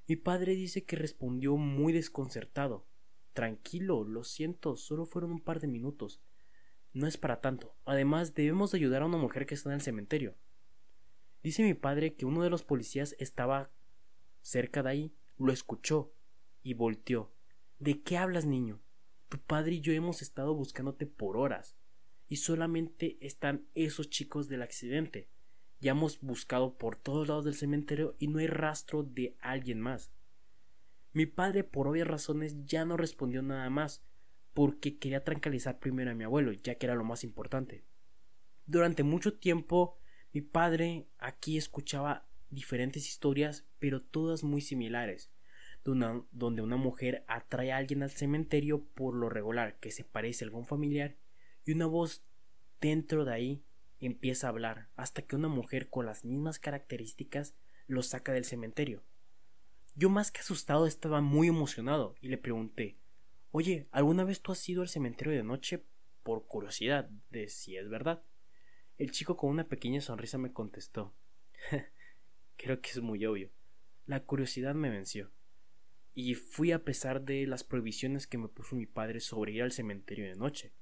Mi 0.08 0.16
padre 0.18 0.56
dice 0.56 0.84
que 0.84 0.98
respondió 0.98 1.56
muy 1.56 1.94
desconcertado. 1.94 2.86
Tranquilo, 3.34 4.04
lo 4.04 4.24
siento, 4.24 4.75
solo 4.75 5.06
fueron 5.06 5.32
un 5.32 5.42
par 5.42 5.60
de 5.60 5.68
minutos. 5.68 6.22
No 6.94 7.08
es 7.08 7.18
para 7.18 7.42
tanto. 7.42 7.75
Además, 7.86 8.36
debemos 8.36 8.72
de 8.72 8.78
ayudar 8.78 9.02
a 9.02 9.08
una 9.08 9.18
mujer 9.18 9.46
que 9.46 9.56
está 9.56 9.70
en 9.70 9.75
el 9.75 9.82
cementerio. 9.82 10.36
Dice 11.42 11.63
mi 11.63 11.74
padre 11.74 12.16
que 12.16 12.25
uno 12.25 12.44
de 12.44 12.50
los 12.50 12.63
policías 12.63 13.16
estaba 13.20 13.72
cerca 14.42 14.84
de 14.84 14.90
ahí, 14.90 15.16
lo 15.38 15.52
escuchó 15.52 16.13
y 16.62 16.74
volteó. 16.74 17.34
¿De 17.80 18.02
qué 18.02 18.18
hablas, 18.18 18.46
niño? 18.46 18.82
Tu 19.30 19.40
padre 19.40 19.74
y 19.74 19.82
yo 19.82 19.92
hemos 19.94 20.22
estado 20.22 20.54
buscándote 20.54 21.08
por 21.08 21.38
horas 21.38 21.75
y 22.28 22.38
solamente 22.38 23.18
están 23.20 23.68
esos 23.74 24.10
chicos 24.10 24.48
del 24.48 24.62
accidente. 24.62 25.28
Ya 25.80 25.92
hemos 25.92 26.22
buscado 26.22 26.78
por 26.78 26.96
todos 26.96 27.28
lados 27.28 27.44
del 27.44 27.56
cementerio 27.56 28.16
y 28.20 28.28
no 28.28 28.40
hay 28.40 28.48
rastro 28.48 29.04
de 29.04 29.36
alguien 29.42 29.82
más. 29.82 30.12
Mi 31.13 31.27
padre, 31.27 31.63
por 31.63 31.88
obvias 31.88 32.08
razones, 32.08 32.65
ya 32.65 32.86
no 32.86 32.98
respondió 32.98 33.41
nada 33.43 33.70
más, 33.70 34.03
porque 34.53 34.98
quería 34.98 35.24
tranquilizar 35.24 35.79
primero 35.79 36.12
a 36.12 36.15
mi 36.15 36.24
abuelo, 36.24 36.51
ya 36.51 36.75
que 36.75 36.88
era 36.88 36.96
lo 36.96 37.03
más 37.03 37.24
importante. 37.24 37.86
Durante 38.65 39.03
mucho 39.03 39.38
tiempo, 39.38 39.98
mi 40.32 40.41
padre 40.41 41.08
aquí 41.20 41.58
escuchaba 41.58 42.27
diferentes 42.50 43.08
historias, 43.08 43.65
pero 43.79 44.01
todas 44.01 44.43
muy 44.43 44.62
similares, 44.62 45.32
donde 45.84 46.62
una 46.62 46.77
mujer 46.77 47.24
atrae 47.27 47.72
a 47.72 47.77
alguien 47.77 48.03
al 48.03 48.12
cementerio 48.12 48.84
por 48.84 49.15
lo 49.15 49.29
regular, 49.29 49.79
que 49.79 49.91
se 49.91 50.03
parece 50.03 50.43
a 50.43 50.48
algún 50.48 50.65
familiar, 50.65 51.17
y 51.65 51.74
una 51.74 51.86
voz 51.86 52.24
dentro 52.82 53.25
de 53.25 53.34
ahí 53.34 53.63
empieza 54.00 54.48
a 54.48 54.50
hablar, 54.50 54.89
hasta 54.96 55.22
que 55.22 55.36
una 55.36 55.48
mujer 55.48 55.89
con 55.89 56.05
las 56.05 56.25
mismas 56.25 56.58
características 56.60 57.55
lo 57.88 58.01
saca 58.01 58.32
del 58.34 58.46
cementerio. 58.46 59.03
Yo 59.96 60.10
más 60.10 60.32
que 60.32 60.40
asustado 60.40 60.88
estaba 60.88 61.22
muy 61.22 61.48
emocionado 61.48 62.16
y 62.20 62.30
le 62.30 62.38
pregunté 62.38 62.98
Oye, 63.52 63.88
¿alguna 63.92 64.24
vez 64.24 64.42
tú 64.42 64.52
has 64.52 64.68
ido 64.68 64.82
al 64.82 64.90
cementerio 64.90 65.34
de 65.34 65.44
noche 65.44 65.86
por 66.24 66.48
curiosidad 66.48 67.08
de 67.30 67.48
si 67.50 67.78
es 67.78 67.88
verdad? 67.88 68.24
El 68.98 69.12
chico 69.12 69.38
con 69.38 69.52
una 69.52 69.68
pequeña 69.68 70.02
sonrisa 70.02 70.40
me 70.40 70.52
contestó 70.52 71.14
Creo 72.58 72.82
que 72.82 72.90
es 72.90 73.02
muy 73.02 73.24
obvio. 73.26 73.52
La 74.06 74.24
curiosidad 74.24 74.74
me 74.74 74.90
venció. 74.90 75.32
Y 76.16 76.36
fui 76.36 76.72
a 76.72 76.84
pesar 76.84 77.22
de 77.22 77.46
las 77.46 77.64
prohibiciones 77.64 78.26
que 78.26 78.38
me 78.38 78.48
puso 78.48 78.76
mi 78.76 78.86
padre 78.86 79.20
sobre 79.20 79.52
ir 79.52 79.64
al 79.64 79.72
cementerio 79.72 80.26
de 80.26 80.36
noche. 80.36 80.74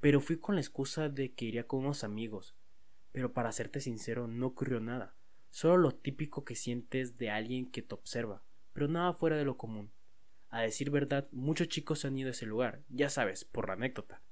Pero 0.00 0.20
fui 0.20 0.38
con 0.38 0.54
la 0.54 0.60
excusa 0.60 1.08
de 1.08 1.32
que 1.32 1.46
iría 1.46 1.66
con 1.66 1.80
unos 1.80 2.04
amigos. 2.04 2.54
Pero 3.12 3.32
para 3.32 3.52
serte 3.52 3.80
sincero, 3.80 4.26
no 4.26 4.48
ocurrió 4.48 4.80
nada. 4.80 5.14
Solo 5.50 5.76
lo 5.78 5.92
típico 5.94 6.44
que 6.44 6.54
sientes 6.54 7.16
de 7.18 7.30
alguien 7.30 7.70
que 7.70 7.82
te 7.82 7.94
observa, 7.94 8.44
pero 8.72 8.88
nada 8.88 9.12
fuera 9.12 9.36
de 9.36 9.44
lo 9.44 9.56
común. 9.56 9.92
A 10.48 10.62
decir 10.62 10.90
verdad, 10.90 11.28
muchos 11.30 11.68
chicos 11.68 12.04
han 12.04 12.18
ido 12.18 12.28
a 12.28 12.32
ese 12.32 12.46
lugar, 12.46 12.82
ya 12.88 13.08
sabes, 13.08 13.44
por 13.44 13.68
la 13.68 13.74
anécdota. 13.74 14.22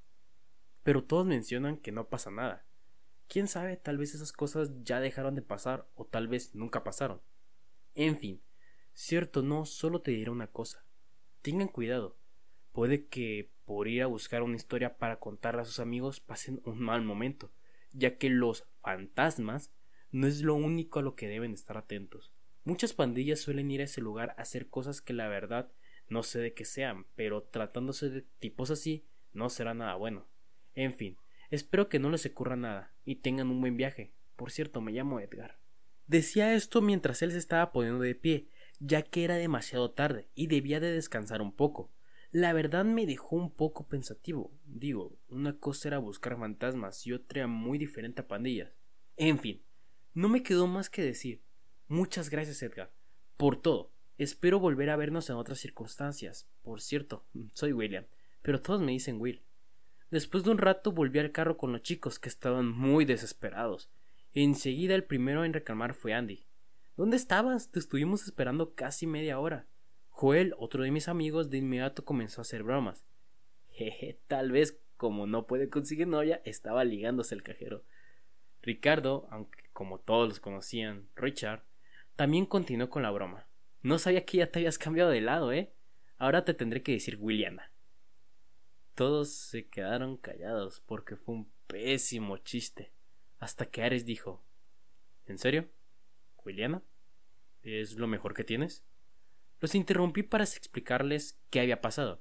Pero 0.83 1.04
todos 1.04 1.26
mencionan 1.26 1.76
que 1.76 1.92
no 1.92 2.09
pasa 2.09 2.30
nada. 2.30 2.64
Quién 3.28 3.47
sabe, 3.47 3.76
tal 3.76 3.99
vez 3.99 4.14
esas 4.14 4.33
cosas 4.33 4.71
ya 4.83 5.00
dejaron 5.00 5.35
de 5.35 5.42
pasar 5.42 5.87
o 5.95 6.07
tal 6.07 6.28
vez 6.28 6.54
nunca 6.54 6.83
pasaron. 6.83 7.21
En 7.95 8.16
fin, 8.16 8.42
cierto 8.95 9.42
no, 9.42 9.66
solo 9.66 10.00
te 10.00 10.11
diré 10.11 10.30
una 10.30 10.47
cosa. 10.47 10.85
Tengan 11.42 11.68
cuidado. 11.68 12.16
Puede 12.73 13.07
que 13.07 13.50
por 13.64 13.87
ir 13.87 14.02
a 14.02 14.07
buscar 14.07 14.42
una 14.42 14.57
historia 14.57 14.97
para 14.97 15.21
contarla 15.21 15.62
a 15.62 15.66
sus 15.66 15.78
amigos 15.78 16.21
pasen 16.21 16.62
un 16.64 16.80
mal 16.80 17.02
momento, 17.02 17.52
ya 17.92 18.16
que 18.16 18.30
los 18.30 18.64
fantasmas 18.80 19.71
no 20.11 20.26
es 20.26 20.40
lo 20.40 20.54
único 20.54 20.99
a 20.99 21.02
lo 21.02 21.14
que 21.14 21.28
deben 21.28 21.52
estar 21.52 21.76
atentos. 21.76 22.33
Muchas 22.68 22.92
pandillas 22.92 23.40
suelen 23.40 23.70
ir 23.70 23.80
a 23.80 23.84
ese 23.84 24.02
lugar 24.02 24.34
a 24.37 24.42
hacer 24.42 24.68
cosas 24.68 25.00
que 25.00 25.14
la 25.14 25.26
verdad 25.26 25.72
no 26.06 26.22
sé 26.22 26.38
de 26.38 26.52
qué 26.52 26.66
sean, 26.66 27.06
pero 27.14 27.44
tratándose 27.44 28.10
de 28.10 28.26
tipos 28.40 28.70
así, 28.70 29.06
no 29.32 29.48
será 29.48 29.72
nada 29.72 29.94
bueno. 29.94 30.28
En 30.75 30.92
fin, 30.92 31.16
espero 31.48 31.88
que 31.88 31.98
no 31.98 32.10
les 32.10 32.26
ocurra 32.26 32.56
nada 32.56 32.92
y 33.06 33.22
tengan 33.22 33.48
un 33.48 33.62
buen 33.62 33.78
viaje. 33.78 34.12
Por 34.37 34.50
cierto, 34.50 34.82
me 34.82 34.92
llamo 34.92 35.18
Edgar. 35.18 35.58
Decía 36.08 36.52
esto 36.52 36.82
mientras 36.82 37.22
él 37.22 37.32
se 37.32 37.38
estaba 37.38 37.72
poniendo 37.72 38.02
de 38.02 38.14
pie, 38.14 38.50
ya 38.80 39.00
que 39.00 39.25
era 39.25 39.37
demasiado 39.37 39.92
tarde 39.92 40.28
y 40.34 40.48
debía 40.48 40.78
de 40.78 40.92
descansar 40.92 41.40
un 41.40 41.56
poco. 41.56 41.90
La 42.32 42.52
verdad 42.52 42.84
me 42.84 43.06
dejó 43.06 43.37
un 43.37 43.50
poco 43.50 43.88
pensativo. 43.88 44.52
Digo, 44.66 45.18
una 45.30 45.58
cosa 45.58 45.88
era 45.88 45.98
buscar 46.00 46.38
fantasmas 46.38 47.06
y 47.06 47.14
otra 47.14 47.46
muy 47.46 47.78
diferente 47.78 48.20
a 48.20 48.28
pandillas. 48.28 48.76
En 49.16 49.38
fin, 49.38 49.62
no 50.12 50.28
me 50.28 50.42
quedó 50.42 50.66
más 50.66 50.90
que 50.90 51.00
decir. 51.00 51.47
Muchas 51.90 52.28
gracias, 52.28 52.62
Edgar, 52.62 52.92
por 53.38 53.62
todo. 53.62 53.90
Espero 54.18 54.61
volver 54.61 54.90
a 54.90 54.97
vernos 54.97 55.30
en 55.30 55.37
otras 55.37 55.59
circunstancias. 55.59 56.47
Por 56.62 56.83
cierto, 56.83 57.25
soy 57.54 57.73
William, 57.73 58.04
pero 58.42 58.61
todos 58.61 58.83
me 58.83 58.92
dicen 58.92 59.18
Will. 59.18 59.42
Después 60.11 60.45
de 60.45 60.50
un 60.50 60.59
rato 60.59 60.92
volví 60.92 61.18
al 61.18 61.33
carro 61.33 61.57
con 61.57 61.73
los 61.73 61.80
chicos, 61.80 62.18
que 62.18 62.28
estaban 62.28 62.68
muy 62.68 63.07
desesperados. 63.07 63.90
Enseguida 64.35 64.95
el 64.95 65.04
primero 65.04 65.47
en 65.47 65.54
reclamar 65.54 65.95
fue 65.95 66.12
Andy. 66.12 66.45
¿Dónde 66.95 67.16
estabas? 67.16 67.71
Te 67.71 67.78
estuvimos 67.78 68.23
esperando 68.25 68.75
casi 68.75 69.07
media 69.07 69.38
hora. 69.38 69.66
Joel, 70.11 70.54
otro 70.59 70.83
de 70.83 70.90
mis 70.90 71.09
amigos, 71.09 71.49
de 71.49 71.57
inmediato 71.57 72.04
comenzó 72.04 72.40
a 72.40 72.42
hacer 72.42 72.64
bromas. 72.64 73.07
Jeje, 73.71 74.21
tal 74.26 74.52
vez 74.52 74.78
como 74.99 75.26
no 75.26 75.47
puede 75.47 75.71
conseguir 75.71 76.07
novia, 76.07 76.42
estaba 76.45 76.85
ligándose 76.85 77.35
el 77.35 77.42
cajero. 77.42 77.83
Ricardo, 78.61 79.26
aunque 79.30 79.62
como 79.73 80.00
todos 80.00 80.28
los 80.28 80.40
conocían, 80.40 81.09
Richard, 81.16 81.62
también 82.18 82.46
continuó 82.46 82.90
con 82.90 83.04
la 83.04 83.12
broma. 83.12 83.46
No 83.80 83.96
sabía 84.00 84.25
que 84.25 84.38
ya 84.38 84.50
te 84.50 84.58
habías 84.58 84.76
cambiado 84.76 85.10
de 85.10 85.20
lado, 85.20 85.52
¿eh? 85.52 85.72
Ahora 86.16 86.44
te 86.44 86.52
tendré 86.52 86.82
que 86.82 86.90
decir 86.90 87.16
Williana. 87.20 87.70
Todos 88.96 89.30
se 89.30 89.68
quedaron 89.68 90.16
callados 90.16 90.80
porque 90.80 91.14
fue 91.14 91.37
un 91.37 91.52
pésimo 91.68 92.38
chiste. 92.38 92.92
Hasta 93.38 93.66
que 93.66 93.84
Ares 93.84 94.04
dijo: 94.04 94.44
¿En 95.26 95.38
serio? 95.38 95.68
¿Williana? 96.44 96.82
¿Es 97.62 97.92
lo 97.94 98.08
mejor 98.08 98.34
que 98.34 98.42
tienes? 98.42 98.84
Los 99.60 99.76
interrumpí 99.76 100.25
para 100.25 100.42
explicarles 100.42 101.38
qué 101.50 101.60
había 101.60 101.80
pasado. 101.80 102.20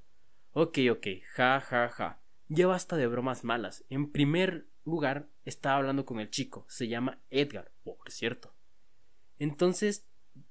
Ok, 0.51 0.77
ok, 0.91 1.07
ja, 1.33 1.59
ja, 1.59 1.89
ja. 1.89 2.21
Ya 2.49 2.67
basta 2.67 2.97
de 2.97 3.07
bromas 3.07 3.43
malas. 3.43 3.83
En 3.89 4.11
primer 4.11 4.67
lugar, 4.85 5.27
estaba 5.43 5.77
hablando 5.77 6.05
con 6.05 6.19
el 6.19 6.29
chico. 6.29 6.67
Se 6.69 6.87
llama 6.87 7.19
Edgar, 7.31 7.71
por 7.83 8.11
cierto. 8.11 8.56
Entonces 9.39 10.05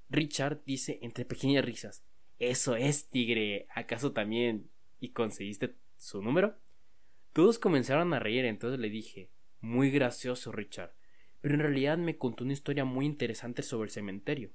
Richard 0.08 0.62
dice 0.64 0.98
entre 1.02 1.24
pequeñas 1.24 1.64
risas 1.64 2.04
Eso 2.38 2.76
es, 2.76 3.08
tigre. 3.08 3.66
¿Acaso 3.74 4.12
también? 4.12 4.70
¿Y 5.00 5.10
conseguiste 5.10 5.74
su 5.96 6.22
número? 6.22 6.56
Todos 7.32 7.58
comenzaron 7.58 8.14
a 8.14 8.18
reír, 8.18 8.44
entonces 8.44 8.78
le 8.78 8.90
dije 8.90 9.30
Muy 9.60 9.90
gracioso, 9.90 10.52
Richard. 10.52 10.94
Pero 11.40 11.54
en 11.54 11.60
realidad 11.60 11.98
me 11.98 12.16
contó 12.16 12.44
una 12.44 12.52
historia 12.52 12.84
muy 12.84 13.06
interesante 13.06 13.62
sobre 13.62 13.86
el 13.86 13.92
cementerio. 13.92 14.52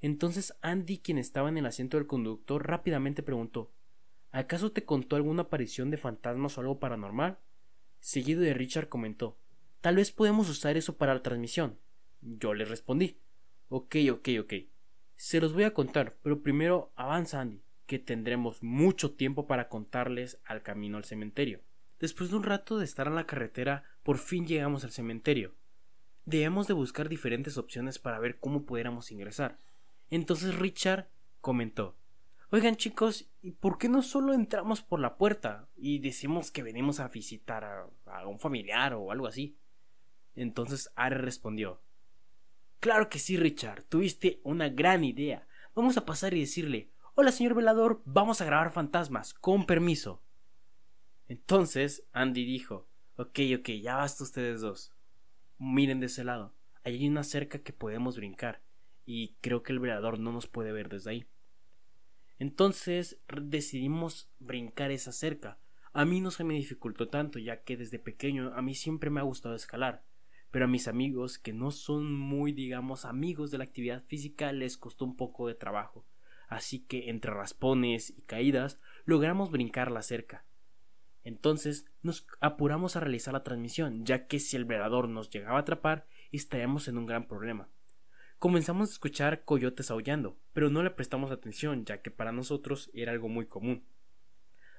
Entonces 0.00 0.54
Andy, 0.62 0.98
quien 0.98 1.18
estaba 1.18 1.48
en 1.48 1.58
el 1.58 1.66
asiento 1.66 1.96
del 1.96 2.06
conductor, 2.06 2.66
rápidamente 2.66 3.22
preguntó 3.22 3.72
¿Acaso 4.30 4.72
te 4.72 4.84
contó 4.84 5.16
alguna 5.16 5.42
aparición 5.42 5.90
de 5.90 5.98
fantasmas 5.98 6.56
o 6.56 6.60
algo 6.60 6.78
paranormal? 6.78 7.38
Seguido 8.00 8.40
de 8.40 8.54
Richard 8.54 8.88
comentó 8.88 9.36
Tal 9.80 9.96
vez 9.96 10.12
podemos 10.12 10.48
usar 10.48 10.76
eso 10.76 10.96
para 10.96 11.12
la 11.12 11.22
transmisión. 11.22 11.78
Yo 12.20 12.54
le 12.54 12.64
respondí 12.64 13.18
Ok, 13.74 13.96
ok, 14.12 14.28
ok. 14.38 14.52
Se 15.16 15.40
los 15.40 15.54
voy 15.54 15.62
a 15.62 15.72
contar, 15.72 16.18
pero 16.22 16.42
primero 16.42 16.92
avanza 16.94 17.40
Andy, 17.40 17.62
que 17.86 17.98
tendremos 17.98 18.62
mucho 18.62 19.12
tiempo 19.12 19.46
para 19.46 19.70
contarles 19.70 20.38
al 20.44 20.62
camino 20.62 20.98
al 20.98 21.06
cementerio. 21.06 21.62
Después 21.98 22.28
de 22.28 22.36
un 22.36 22.42
rato 22.42 22.76
de 22.76 22.84
estar 22.84 23.06
en 23.06 23.14
la 23.14 23.24
carretera, 23.24 23.84
por 24.02 24.18
fin 24.18 24.46
llegamos 24.46 24.84
al 24.84 24.90
cementerio. 24.90 25.54
Debemos 26.26 26.68
de 26.68 26.74
buscar 26.74 27.08
diferentes 27.08 27.56
opciones 27.56 27.98
para 27.98 28.18
ver 28.18 28.38
cómo 28.38 28.64
pudiéramos 28.66 29.10
ingresar. 29.10 29.56
Entonces 30.10 30.54
Richard 30.54 31.08
comentó 31.40 31.96
Oigan 32.50 32.76
chicos, 32.76 33.30
¿y 33.40 33.52
por 33.52 33.78
qué 33.78 33.88
no 33.88 34.02
solo 34.02 34.34
entramos 34.34 34.82
por 34.82 35.00
la 35.00 35.16
puerta 35.16 35.66
y 35.78 36.00
decimos 36.00 36.50
que 36.50 36.62
venimos 36.62 37.00
a 37.00 37.08
visitar 37.08 37.64
a, 38.04 38.28
un 38.28 38.38
familiar 38.38 38.92
o 38.92 39.12
algo 39.12 39.26
así? 39.26 39.56
Entonces 40.34 40.92
Are 40.94 41.16
respondió 41.16 41.80
Claro 42.82 43.08
que 43.08 43.20
sí, 43.20 43.36
Richard, 43.36 43.84
tuviste 43.84 44.40
una 44.42 44.68
gran 44.68 45.04
idea. 45.04 45.46
Vamos 45.72 45.96
a 45.96 46.04
pasar 46.04 46.34
y 46.34 46.40
decirle 46.40 46.90
Hola, 47.14 47.30
señor 47.30 47.54
velador, 47.54 48.02
vamos 48.04 48.40
a 48.40 48.44
grabar 48.44 48.72
fantasmas, 48.72 49.34
con 49.34 49.66
permiso. 49.66 50.20
Entonces 51.28 52.02
Andy 52.12 52.44
dijo 52.44 52.88
Ok, 53.14 53.38
ok, 53.56 53.68
ya 53.80 53.94
basta 53.98 54.24
ustedes 54.24 54.62
dos. 54.62 54.92
Miren 55.58 56.00
de 56.00 56.06
ese 56.06 56.24
lado. 56.24 56.56
Allí 56.82 56.96
hay 56.96 57.08
una 57.08 57.22
cerca 57.22 57.60
que 57.60 57.72
podemos 57.72 58.16
brincar. 58.16 58.64
Y 59.06 59.36
creo 59.40 59.62
que 59.62 59.72
el 59.72 59.78
velador 59.78 60.18
no 60.18 60.32
nos 60.32 60.48
puede 60.48 60.72
ver 60.72 60.88
desde 60.88 61.10
ahí. 61.10 61.26
Entonces 62.40 63.20
decidimos 63.28 64.28
brincar 64.40 64.90
esa 64.90 65.12
cerca. 65.12 65.60
A 65.92 66.04
mí 66.04 66.20
no 66.20 66.32
se 66.32 66.42
me 66.42 66.54
dificultó 66.54 67.08
tanto, 67.08 67.38
ya 67.38 67.62
que 67.62 67.76
desde 67.76 68.00
pequeño 68.00 68.52
a 68.56 68.60
mí 68.60 68.74
siempre 68.74 69.08
me 69.08 69.20
ha 69.20 69.22
gustado 69.22 69.54
escalar. 69.54 70.02
Pero 70.52 70.66
a 70.66 70.68
mis 70.68 70.86
amigos, 70.86 71.38
que 71.38 71.54
no 71.54 71.70
son 71.70 72.14
muy, 72.14 72.52
digamos, 72.52 73.06
amigos 73.06 73.50
de 73.50 73.58
la 73.58 73.64
actividad 73.64 74.04
física, 74.04 74.52
les 74.52 74.76
costó 74.76 75.06
un 75.06 75.16
poco 75.16 75.48
de 75.48 75.54
trabajo. 75.54 76.04
Así 76.46 76.80
que 76.80 77.08
entre 77.08 77.32
raspones 77.32 78.10
y 78.10 78.20
caídas 78.20 78.78
logramos 79.06 79.50
brincar 79.50 79.90
la 79.90 80.02
cerca. 80.02 80.44
Entonces 81.24 81.86
nos 82.02 82.26
apuramos 82.40 82.94
a 82.94 83.00
realizar 83.00 83.32
la 83.32 83.44
transmisión, 83.44 84.04
ya 84.04 84.26
que 84.26 84.38
si 84.38 84.56
el 84.56 84.66
velador 84.66 85.08
nos 85.08 85.30
llegaba 85.30 85.56
a 85.56 85.62
atrapar, 85.62 86.06
estaríamos 86.32 86.86
en 86.86 86.98
un 86.98 87.06
gran 87.06 87.26
problema. 87.26 87.70
Comenzamos 88.38 88.90
a 88.90 88.92
escuchar 88.92 89.44
coyotes 89.46 89.90
aullando, 89.90 90.36
pero 90.52 90.68
no 90.68 90.82
le 90.82 90.90
prestamos 90.90 91.30
atención, 91.30 91.86
ya 91.86 92.02
que 92.02 92.10
para 92.10 92.32
nosotros 92.32 92.90
era 92.92 93.12
algo 93.12 93.30
muy 93.30 93.46
común. 93.46 93.86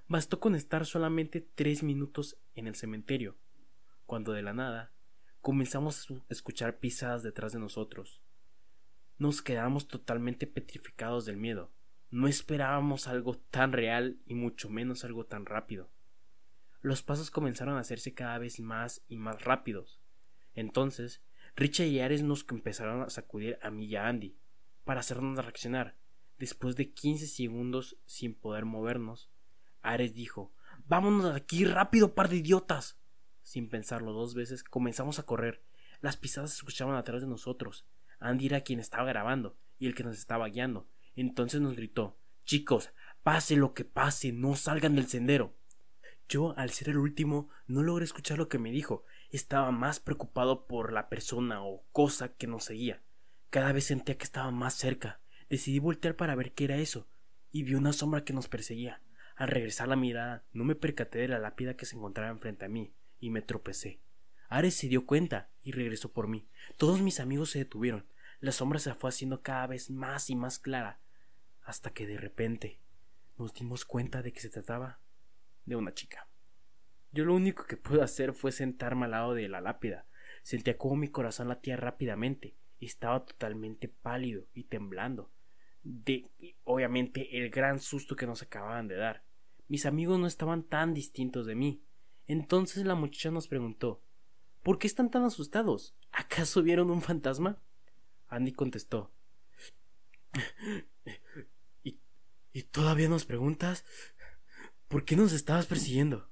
Bastó 0.07 0.39
con 0.39 0.53
estar 0.53 0.85
solamente 0.85 1.41
tres 1.41 1.81
minutos 1.81 2.37
en 2.53 2.67
el 2.67 2.75
cementerio, 2.75 3.37
cuando 4.05 4.33
de 4.33 4.43
la 4.43 4.53
nada 4.53 4.92
comenzamos 5.43 6.09
a 6.09 6.13
escuchar 6.29 6.79
pisadas 6.79 7.21
detrás 7.21 7.51
de 7.51 7.59
nosotros. 7.59 8.21
Nos 9.17 9.41
quedamos 9.41 9.89
totalmente 9.89 10.47
petrificados 10.47 11.25
del 11.25 11.35
miedo. 11.35 11.69
No 12.11 12.29
esperábamos 12.29 13.09
algo 13.09 13.35
tan 13.51 13.73
real 13.73 14.21
y 14.25 14.35
mucho 14.35 14.69
menos 14.69 15.03
algo 15.03 15.25
tan 15.25 15.45
rápido. 15.45 15.89
Los 16.81 17.03
pasos 17.03 17.29
comenzaron 17.29 17.75
a 17.75 17.81
hacerse 17.81 18.13
cada 18.13 18.37
vez 18.37 18.61
más 18.61 19.03
y 19.09 19.17
más 19.17 19.43
rápidos. 19.43 19.99
Entonces, 20.55 21.21
Richard 21.57 21.87
y 21.87 21.99
Ares 21.99 22.23
nos 22.23 22.45
empezaron 22.49 23.01
a 23.01 23.09
sacudir 23.09 23.59
a 23.61 23.69
mí 23.69 23.87
y 23.87 23.97
a 23.97 24.07
Andy, 24.07 24.37
para 24.85 25.01
hacernos 25.01 25.43
reaccionar. 25.43 25.97
Después 26.39 26.77
de 26.77 26.93
15 26.93 27.27
segundos 27.27 27.97
sin 28.05 28.33
poder 28.33 28.63
movernos, 28.63 29.29
Ares 29.81 30.13
dijo 30.13 30.53
Vámonos 30.85 31.33
de 31.33 31.37
aquí 31.37 31.65
rápido, 31.65 32.15
par 32.15 32.29
de 32.29 32.37
idiotas. 32.37 32.97
Sin 33.43 33.69
pensarlo 33.69 34.13
dos 34.13 34.33
veces, 34.33 34.63
comenzamos 34.63 35.19
a 35.19 35.23
correr. 35.23 35.61
Las 36.01 36.17
pisadas 36.17 36.51
se 36.51 36.57
escuchaban 36.57 36.95
atrás 36.95 37.21
de 37.21 37.27
nosotros. 37.27 37.85
Andy 38.19 38.47
era 38.47 38.61
quien 38.61 38.79
estaba 38.79 39.07
grabando 39.07 39.57
y 39.77 39.87
el 39.87 39.95
que 39.95 40.03
nos 40.03 40.17
estaba 40.17 40.47
guiando. 40.47 40.87
Entonces 41.15 41.61
nos 41.61 41.75
gritó 41.75 42.17
Chicos, 42.45 42.91
pase 43.21 43.55
lo 43.55 43.73
que 43.73 43.85
pase, 43.85 44.31
no 44.31 44.55
salgan 44.55 44.95
del 44.95 45.07
sendero. 45.07 45.55
Yo, 46.27 46.57
al 46.57 46.71
ser 46.71 46.89
el 46.89 46.97
último, 46.97 47.49
no 47.67 47.83
logré 47.83 48.05
escuchar 48.05 48.37
lo 48.37 48.47
que 48.47 48.59
me 48.59 48.71
dijo. 48.71 49.05
Estaba 49.29 49.71
más 49.71 49.99
preocupado 49.99 50.67
por 50.67 50.91
la 50.91 51.09
persona 51.09 51.63
o 51.63 51.83
cosa 51.91 52.33
que 52.33 52.47
nos 52.47 52.65
seguía. 52.65 53.01
Cada 53.49 53.71
vez 53.71 53.85
sentía 53.85 54.17
que 54.17 54.23
estaba 54.23 54.51
más 54.51 54.73
cerca. 54.73 55.21
Decidí 55.49 55.79
voltear 55.79 56.15
para 56.15 56.35
ver 56.35 56.53
qué 56.53 56.65
era 56.65 56.77
eso, 56.77 57.07
y 57.51 57.63
vi 57.63 57.75
una 57.75 57.93
sombra 57.93 58.23
que 58.23 58.33
nos 58.33 58.47
perseguía. 58.47 59.01
Al 59.35 59.49
regresar 59.49 59.87
la 59.87 59.95
mirada, 59.95 60.43
no 60.53 60.63
me 60.63 60.75
percaté 60.75 61.19
de 61.19 61.27
la 61.27 61.39
lápida 61.39 61.75
que 61.75 61.85
se 61.85 61.95
encontraba 61.95 62.31
enfrente 62.31 62.65
a 62.65 62.69
mí, 62.69 62.93
y 63.23 63.29
me 63.29 63.41
tropecé. 63.41 64.01
Ares 64.49 64.75
se 64.75 64.89
dio 64.89 65.05
cuenta 65.05 65.49
y 65.61 65.71
regresó 65.71 66.11
por 66.11 66.27
mí. 66.27 66.45
Todos 66.75 67.01
mis 67.01 67.21
amigos 67.21 67.51
se 67.51 67.59
detuvieron. 67.59 68.05
La 68.41 68.51
sombra 68.51 68.79
se 68.79 68.93
fue 68.93 69.11
haciendo 69.11 69.41
cada 69.41 69.65
vez 69.65 69.89
más 69.89 70.29
y 70.29 70.35
más 70.35 70.59
clara, 70.59 70.99
hasta 71.61 71.91
que 71.91 72.05
de 72.05 72.17
repente 72.17 72.81
nos 73.37 73.53
dimos 73.53 73.85
cuenta 73.85 74.21
de 74.21 74.33
que 74.33 74.41
se 74.41 74.49
trataba 74.49 74.99
de 75.63 75.77
una 75.77 75.93
chica. 75.93 76.27
Yo 77.13 77.23
lo 77.23 77.33
único 77.33 77.65
que 77.65 77.77
pude 77.77 78.03
hacer 78.03 78.33
fue 78.33 78.51
sentarme 78.51 79.05
al 79.05 79.11
lado 79.11 79.33
de 79.33 79.47
la 79.47 79.61
lápida. 79.61 80.05
Sentía 80.41 80.77
como 80.77 80.97
mi 80.97 81.07
corazón 81.07 81.47
latía 81.47 81.77
rápidamente. 81.77 82.57
Estaba 82.81 83.25
totalmente 83.25 83.87
pálido 83.87 84.47
y 84.53 84.65
temblando. 84.65 85.31
De 85.83 86.29
obviamente 86.65 87.37
el 87.37 87.49
gran 87.51 87.79
susto 87.79 88.17
que 88.17 88.27
nos 88.27 88.41
acababan 88.41 88.89
de 88.89 88.97
dar. 88.97 89.23
Mis 89.69 89.85
amigos 89.85 90.19
no 90.19 90.27
estaban 90.27 90.63
tan 90.63 90.93
distintos 90.93 91.45
de 91.45 91.55
mí. 91.55 91.81
Entonces 92.27 92.85
la 92.85 92.95
muchacha 92.95 93.31
nos 93.31 93.47
preguntó 93.47 94.01
¿Por 94.61 94.79
qué 94.79 94.87
están 94.87 95.11
tan 95.11 95.23
asustados? 95.23 95.95
¿Acaso 96.11 96.63
vieron 96.63 96.89
un 96.89 97.01
fantasma? 97.01 97.61
Andy 98.27 98.53
contestó 98.53 99.11
¿Y, 101.83 101.99
¿Y 102.53 102.63
todavía 102.63 103.09
nos 103.09 103.25
preguntas? 103.25 103.85
¿Por 104.87 105.05
qué 105.05 105.15
nos 105.15 105.33
estabas 105.33 105.65
persiguiendo? 105.65 106.29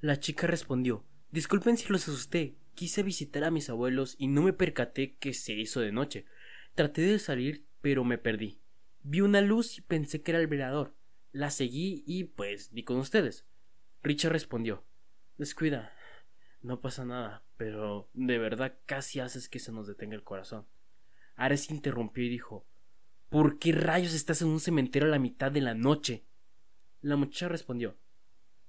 La 0.00 0.18
chica 0.18 0.46
respondió 0.46 1.04
Disculpen 1.32 1.78
si 1.78 1.88
los 1.88 2.08
asusté. 2.08 2.58
Quise 2.74 3.02
visitar 3.02 3.44
a 3.44 3.50
mis 3.50 3.70
abuelos 3.70 4.16
y 4.18 4.28
no 4.28 4.42
me 4.42 4.52
percaté 4.52 5.16
que 5.16 5.32
se 5.32 5.54
hizo 5.54 5.80
de 5.80 5.90
noche. 5.90 6.26
Traté 6.74 7.02
de 7.02 7.18
salir, 7.18 7.66
pero 7.80 8.04
me 8.04 8.18
perdí. 8.18 8.60
Vi 9.02 9.20
una 9.20 9.40
luz 9.40 9.78
y 9.78 9.80
pensé 9.80 10.22
que 10.22 10.32
era 10.32 10.40
el 10.40 10.46
velador. 10.46 10.94
La 11.32 11.50
seguí 11.50 12.04
y 12.06 12.24
pues 12.24 12.72
di 12.72 12.84
con 12.84 12.98
ustedes. 12.98 13.46
Richard 14.02 14.32
respondió 14.32 14.84
Descuida. 15.42 15.90
No 16.60 16.80
pasa 16.80 17.04
nada, 17.04 17.42
pero 17.56 18.08
de 18.14 18.38
verdad 18.38 18.78
casi 18.86 19.18
haces 19.18 19.48
que 19.48 19.58
se 19.58 19.72
nos 19.72 19.88
detenga 19.88 20.14
el 20.14 20.22
corazón. 20.22 20.68
Ares 21.34 21.68
interrumpió 21.68 22.22
y 22.22 22.28
dijo 22.28 22.64
¿Por 23.28 23.58
qué 23.58 23.72
rayos 23.72 24.14
estás 24.14 24.40
en 24.42 24.50
un 24.50 24.60
cementerio 24.60 25.08
a 25.08 25.10
la 25.10 25.18
mitad 25.18 25.50
de 25.50 25.60
la 25.60 25.74
noche? 25.74 26.24
La 27.00 27.16
muchacha 27.16 27.48
respondió 27.48 27.98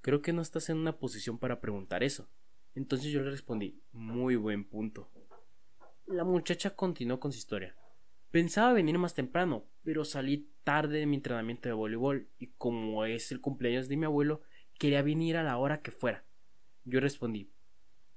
Creo 0.02 0.24
que 0.24 0.34
no 0.34 0.42
estás 0.42 0.68
en 0.70 0.78
una 0.78 0.98
posición 0.98 1.38
para 1.38 1.62
preguntar 1.62 2.04
eso. 2.04 2.28
Entonces 2.74 3.12
yo 3.12 3.22
le 3.22 3.30
respondí 3.30 3.80
Muy 3.92 4.36
buen 4.36 4.68
punto. 4.68 5.12
La 6.08 6.24
muchacha 6.24 6.72
continuó 6.72 7.20
con 7.20 7.32
su 7.32 7.38
historia. 7.38 7.76
Pensaba 8.32 8.74
venir 8.74 8.98
más 8.98 9.14
temprano, 9.14 9.68
pero 9.84 10.06
salí 10.06 10.50
tarde 10.64 10.98
de 10.98 11.06
mi 11.06 11.18
entrenamiento 11.18 11.70
de 11.70 11.74
voleibol 11.74 12.32
y 12.40 12.48
como 12.58 13.06
es 13.06 13.32
el 13.32 13.42
cumpleaños 13.42 13.90
de 13.90 13.98
mi 13.98 14.06
abuelo, 14.06 14.42
quería 14.80 15.04
venir 15.04 15.38
a 15.38 15.44
la 15.44 15.60
hora 15.60 15.84
que 15.84 15.92
fuera. 15.92 16.26
Yo 16.86 17.00
respondí 17.00 17.52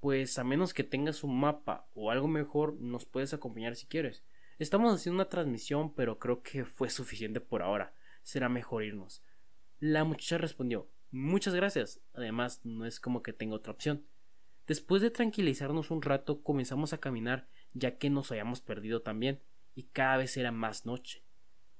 Pues 0.00 0.38
a 0.38 0.44
menos 0.44 0.74
que 0.74 0.84
tengas 0.84 1.24
un 1.24 1.38
mapa 1.38 1.88
o 1.94 2.10
algo 2.10 2.28
mejor, 2.28 2.74
nos 2.80 3.06
puedes 3.06 3.32
acompañar 3.34 3.76
si 3.76 3.86
quieres. 3.86 4.24
Estamos 4.58 4.94
haciendo 4.94 5.22
una 5.22 5.28
transmisión, 5.28 5.94
pero 5.94 6.18
creo 6.18 6.42
que 6.42 6.64
fue 6.64 6.90
suficiente 6.90 7.40
por 7.40 7.62
ahora. 7.62 7.94
Será 8.22 8.48
mejor 8.48 8.84
irnos. 8.84 9.22
La 9.78 10.04
muchacha 10.04 10.38
respondió 10.38 10.90
Muchas 11.10 11.54
gracias. 11.54 12.00
Además, 12.14 12.60
no 12.64 12.84
es 12.84 13.00
como 13.00 13.22
que 13.22 13.32
tenga 13.32 13.54
otra 13.54 13.72
opción. 13.72 14.04
Después 14.66 15.00
de 15.00 15.10
tranquilizarnos 15.10 15.90
un 15.90 16.02
rato, 16.02 16.42
comenzamos 16.42 16.92
a 16.92 16.98
caminar, 16.98 17.48
ya 17.72 17.98
que 17.98 18.10
nos 18.10 18.32
habíamos 18.32 18.60
perdido 18.60 19.02
también, 19.02 19.40
y 19.74 19.84
cada 19.84 20.16
vez 20.16 20.36
era 20.36 20.50
más 20.50 20.84
noche. 20.86 21.24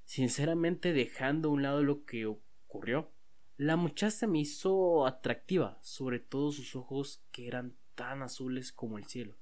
Sinceramente, 0.04 0.92
dejando 0.92 1.48
a 1.48 1.52
un 1.52 1.62
lado 1.62 1.82
lo 1.82 2.04
que 2.04 2.26
ocurrió, 2.26 3.12
la 3.56 3.76
muchacha 3.76 4.26
me 4.26 4.40
hizo 4.40 5.06
atractiva, 5.06 5.78
sobre 5.82 6.20
todo 6.20 6.52
sus 6.52 6.76
ojos 6.76 7.22
que 7.32 7.46
eran 7.46 7.74
tan 7.94 8.22
azules 8.22 8.70
como 8.72 8.98
el 8.98 9.06
cielo. 9.06 9.38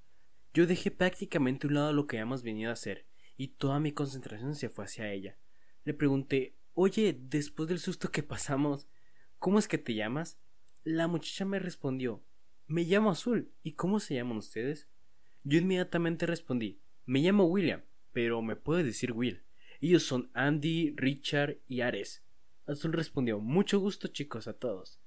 Yo 0.52 0.66
dejé 0.66 0.92
prácticamente 0.92 1.66
a 1.66 1.68
un 1.68 1.74
lado 1.74 1.92
lo 1.92 2.06
que 2.06 2.16
habíamos 2.16 2.44
venido 2.44 2.70
a 2.70 2.74
hacer, 2.74 3.06
y 3.36 3.48
toda 3.48 3.80
mi 3.80 3.90
concentración 3.90 4.54
se 4.54 4.68
fue 4.68 4.84
hacia 4.84 5.12
ella. 5.12 5.36
Le 5.84 5.94
pregunté 5.94 6.56
Oye, 6.74 7.16
después 7.20 7.68
del 7.68 7.78
susto 7.78 8.10
que 8.10 8.22
pasamos, 8.22 8.88
¿cómo 9.38 9.58
es 9.58 9.68
que 9.68 9.78
te 9.78 9.94
llamas? 9.94 10.38
La 10.82 11.06
muchacha 11.06 11.44
me 11.44 11.58
respondió 11.58 12.24
Me 12.66 12.82
llamo 12.82 13.10
Azul. 13.10 13.52
¿Y 13.62 13.72
cómo 13.72 14.00
se 14.00 14.14
llaman 14.14 14.38
ustedes? 14.38 14.88
Yo 15.42 15.58
inmediatamente 15.58 16.26
respondí 16.26 16.80
Me 17.04 17.20
llamo 17.20 17.46
William, 17.46 17.82
pero 18.12 18.42
me 18.42 18.56
puedes 18.56 18.86
decir 18.86 19.12
Will. 19.12 19.42
Ellos 19.80 20.04
son 20.04 20.30
Andy, 20.34 20.94
Richard 20.96 21.58
y 21.66 21.80
Ares. 21.80 22.23
Azul 22.66 22.92
respondió 22.92 23.40
Mucho 23.40 23.78
gusto 23.78 24.08
chicos 24.08 24.48
a 24.48 24.54
todos. 24.54 25.00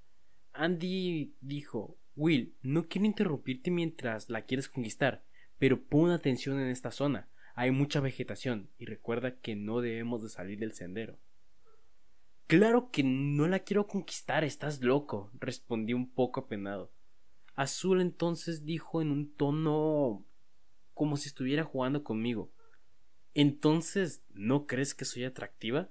Andy 0.53 1.35
dijo 1.41 1.97
Will, 2.15 2.55
no 2.61 2.87
quiero 2.87 3.05
interrumpirte 3.05 3.71
mientras 3.71 4.29
la 4.29 4.43
quieres 4.43 4.69
conquistar, 4.69 5.23
pero 5.57 5.83
pon 5.83 6.11
atención 6.11 6.59
en 6.59 6.67
esta 6.67 6.91
zona. 6.91 7.29
Hay 7.55 7.71
mucha 7.71 7.99
vegetación 7.99 8.69
y 8.77 8.85
recuerda 8.85 9.39
que 9.39 9.55
no 9.55 9.81
debemos 9.81 10.23
de 10.23 10.29
salir 10.29 10.59
del 10.59 10.73
sendero. 10.73 11.19
Claro 12.47 12.91
que 12.91 13.03
no 13.03 13.47
la 13.47 13.59
quiero 13.59 13.87
conquistar, 13.87 14.43
estás 14.43 14.81
loco, 14.81 15.31
respondí 15.39 15.93
un 15.93 16.09
poco 16.09 16.41
apenado. 16.41 16.91
Azul 17.55 18.01
entonces 18.01 18.65
dijo 18.65 19.01
en 19.01 19.11
un 19.11 19.33
tono 19.33 20.23
como 20.93 21.17
si 21.17 21.27
estuviera 21.27 21.63
jugando 21.63 22.03
conmigo. 22.03 22.51
Entonces, 23.33 24.23
¿no 24.29 24.65
crees 24.65 24.93
que 24.93 25.05
soy 25.05 25.23
atractiva? 25.23 25.89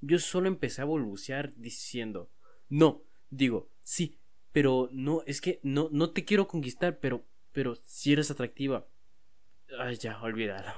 Yo 0.00 0.18
solo 0.18 0.48
empecé 0.48 0.82
a 0.82 0.84
balbucear 0.84 1.54
diciendo 1.56 2.30
No, 2.68 3.02
digo, 3.30 3.70
sí, 3.82 4.18
pero 4.52 4.88
no, 4.92 5.22
es 5.26 5.40
que 5.40 5.60
no, 5.62 5.88
no 5.92 6.10
te 6.10 6.24
quiero 6.24 6.46
conquistar, 6.46 6.98
pero, 6.98 7.24
pero 7.52 7.74
si 7.74 8.12
eres 8.12 8.30
atractiva. 8.30 8.86
Ay, 9.78 9.96
ya, 9.96 10.20
olvídalo. 10.22 10.72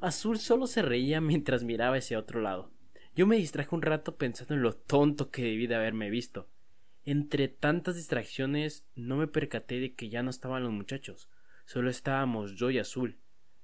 Azul 0.00 0.38
solo 0.38 0.66
se 0.66 0.82
reía 0.82 1.20
mientras 1.20 1.62
miraba 1.62 1.96
hacia 1.96 2.18
otro 2.18 2.40
lado. 2.40 2.72
Yo 3.14 3.26
me 3.26 3.36
distraje 3.36 3.74
un 3.74 3.82
rato 3.82 4.16
pensando 4.16 4.54
en 4.54 4.62
lo 4.62 4.74
tonto 4.74 5.30
que 5.30 5.42
debí 5.42 5.66
de 5.66 5.74
haberme 5.74 6.10
visto. 6.10 6.48
Entre 7.04 7.48
tantas 7.48 7.96
distracciones 7.96 8.86
no 8.94 9.16
me 9.16 9.26
percaté 9.26 9.80
de 9.80 9.94
que 9.94 10.08
ya 10.08 10.22
no 10.22 10.30
estaban 10.30 10.62
los 10.62 10.72
muchachos, 10.72 11.28
solo 11.66 11.90
estábamos 11.90 12.54
yo 12.56 12.70
y 12.70 12.78
Azul. 12.78 13.18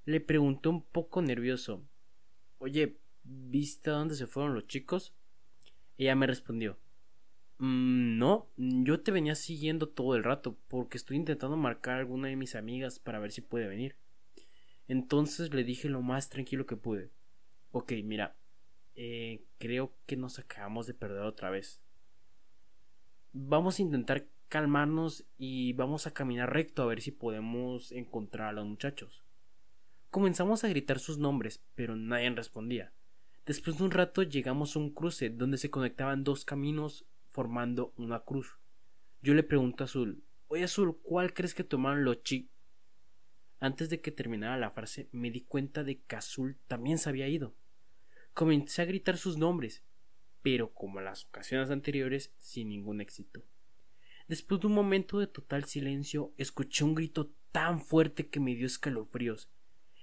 Le 0.05 0.21
pregunté 0.21 0.69
un 0.69 0.83
poco 0.83 1.21
nervioso 1.21 1.83
Oye, 2.59 2.97
¿viste 3.27 3.89
a 3.89 3.93
dónde 3.93 4.15
se 4.15 4.27
fueron 4.27 4.53
los 4.53 4.67
chicos? 4.67 5.13
Ella 5.97 6.15
me 6.15 6.27
respondió 6.27 6.77
Mm, 7.59 8.19
no, 8.19 8.49
yo 8.55 9.01
te 9.01 9.11
venía 9.11 9.33
siguiendo 9.33 9.89
todo 9.89 10.15
el 10.15 10.23
rato 10.23 10.57
porque 10.67 10.97
estoy 10.97 11.17
intentando 11.17 11.57
marcar 11.57 11.95
a 11.95 11.99
alguna 11.99 12.27
de 12.27 12.35
mis 12.35 12.55
amigas 12.55 12.99
para 12.99 13.19
ver 13.19 13.31
si 13.31 13.41
puede 13.41 13.67
venir. 13.67 13.95
Entonces 14.87 15.53
le 15.53 15.63
dije 15.63 15.89
lo 15.89 16.01
más 16.01 16.29
tranquilo 16.29 16.65
que 16.65 16.77
pude. 16.77 17.11
Ok, 17.71 17.93
mira, 18.03 18.35
eh, 18.95 19.43
creo 19.57 19.93
que 20.05 20.15
nos 20.17 20.39
acabamos 20.39 20.87
de 20.87 20.93
perder 20.93 21.23
otra 21.23 21.49
vez. 21.49 21.81
Vamos 23.33 23.79
a 23.79 23.81
intentar 23.81 24.27
calmarnos 24.49 25.25
y 25.37 25.73
vamos 25.73 26.07
a 26.07 26.13
caminar 26.13 26.53
recto 26.53 26.83
a 26.83 26.85
ver 26.85 27.01
si 27.01 27.11
podemos 27.11 27.91
encontrar 27.91 28.49
a 28.49 28.53
los 28.53 28.65
muchachos. 28.65 29.23
Comenzamos 30.11 30.63
a 30.63 30.69
gritar 30.69 30.99
sus 30.99 31.17
nombres, 31.17 31.61
pero 31.75 31.95
nadie 31.95 32.29
respondía. 32.29 32.93
Después 33.47 33.77
de 33.77 33.85
un 33.85 33.91
rato 33.91 34.23
llegamos 34.23 34.75
a 34.75 34.79
un 34.79 34.93
cruce 34.93 35.29
donde 35.29 35.57
se 35.57 35.69
conectaban 35.69 36.25
dos 36.25 36.43
caminos 36.43 37.05
formando 37.29 37.93
una 37.95 38.19
cruz. 38.19 38.59
Yo 39.21 39.33
le 39.33 39.41
pregunto 39.41 39.83
a 39.83 39.85
Azul, 39.85 40.21
oye 40.49 40.65
Azul, 40.65 40.99
¿cuál 41.01 41.33
crees 41.33 41.53
que 41.53 41.63
tomaron 41.63 42.03
los 42.03 42.21
chi? 42.23 42.49
Antes 43.61 43.89
de 43.89 44.01
que 44.01 44.11
terminara 44.11 44.57
la 44.57 44.69
frase 44.69 45.07
me 45.13 45.31
di 45.31 45.45
cuenta 45.45 45.85
de 45.85 46.01
que 46.01 46.17
Azul 46.17 46.57
también 46.67 46.97
se 46.97 47.07
había 47.07 47.29
ido. 47.29 47.55
Comencé 48.33 48.81
a 48.81 48.85
gritar 48.85 49.15
sus 49.15 49.37
nombres, 49.37 49.81
pero 50.41 50.73
como 50.73 50.99
en 50.99 51.05
las 51.05 51.23
ocasiones 51.23 51.71
anteriores, 51.71 52.33
sin 52.39 52.67
ningún 52.67 52.99
éxito. 52.99 53.45
Después 54.27 54.59
de 54.59 54.67
un 54.67 54.73
momento 54.73 55.19
de 55.19 55.27
total 55.27 55.63
silencio, 55.63 56.33
escuché 56.35 56.83
un 56.83 56.95
grito 56.95 57.31
tan 57.53 57.79
fuerte 57.79 58.27
que 58.27 58.41
me 58.41 58.55
dio 58.55 58.67
escalofríos. 58.67 59.49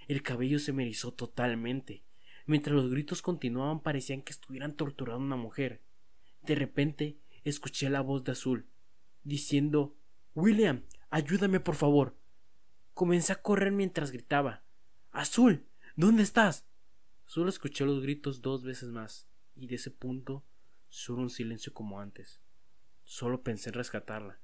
El 0.09 0.23
cabello 0.23 0.59
se 0.59 0.73
me 0.73 0.85
erizó 0.85 1.13
totalmente. 1.13 2.05
Mientras 2.47 2.75
los 2.75 2.91
gritos 2.91 3.23
continuaban 3.23 3.81
parecían 3.81 4.23
que 4.23 4.33
estuvieran 4.33 4.77
torturando 4.77 5.23
a 5.23 5.27
una 5.27 5.37
mujer. 5.37 5.83
De 6.43 6.55
repente 6.55 7.19
escuché 7.43 7.89
la 7.89 8.03
voz 8.03 8.25
de 8.25 8.33
Azul, 8.33 8.67
diciendo 9.23 9.97
William, 10.35 10.85
ayúdame 11.11 11.61
por 11.61 11.75
favor. 11.75 12.19
Comencé 12.93 13.33
a 13.33 13.43
correr 13.43 13.73
mientras 13.73 14.11
gritaba 14.11 14.63
Azul, 15.11 15.67
¿dónde 15.97 16.23
estás? 16.23 16.67
Solo 17.25 17.49
escuché 17.49 17.85
los 17.85 18.03
gritos 18.03 18.43
dos 18.43 18.65
veces 18.65 18.91
más, 18.91 19.29
y 19.55 19.67
de 19.69 19.77
ese 19.77 19.91
punto 19.91 20.45
solo 20.89 21.23
un 21.23 21.31
silencio 21.31 21.73
como 21.73 22.01
antes. 22.01 22.41
Solo 23.05 23.43
pensé 23.43 23.71
en 23.71 23.75
rescatarla, 23.75 24.41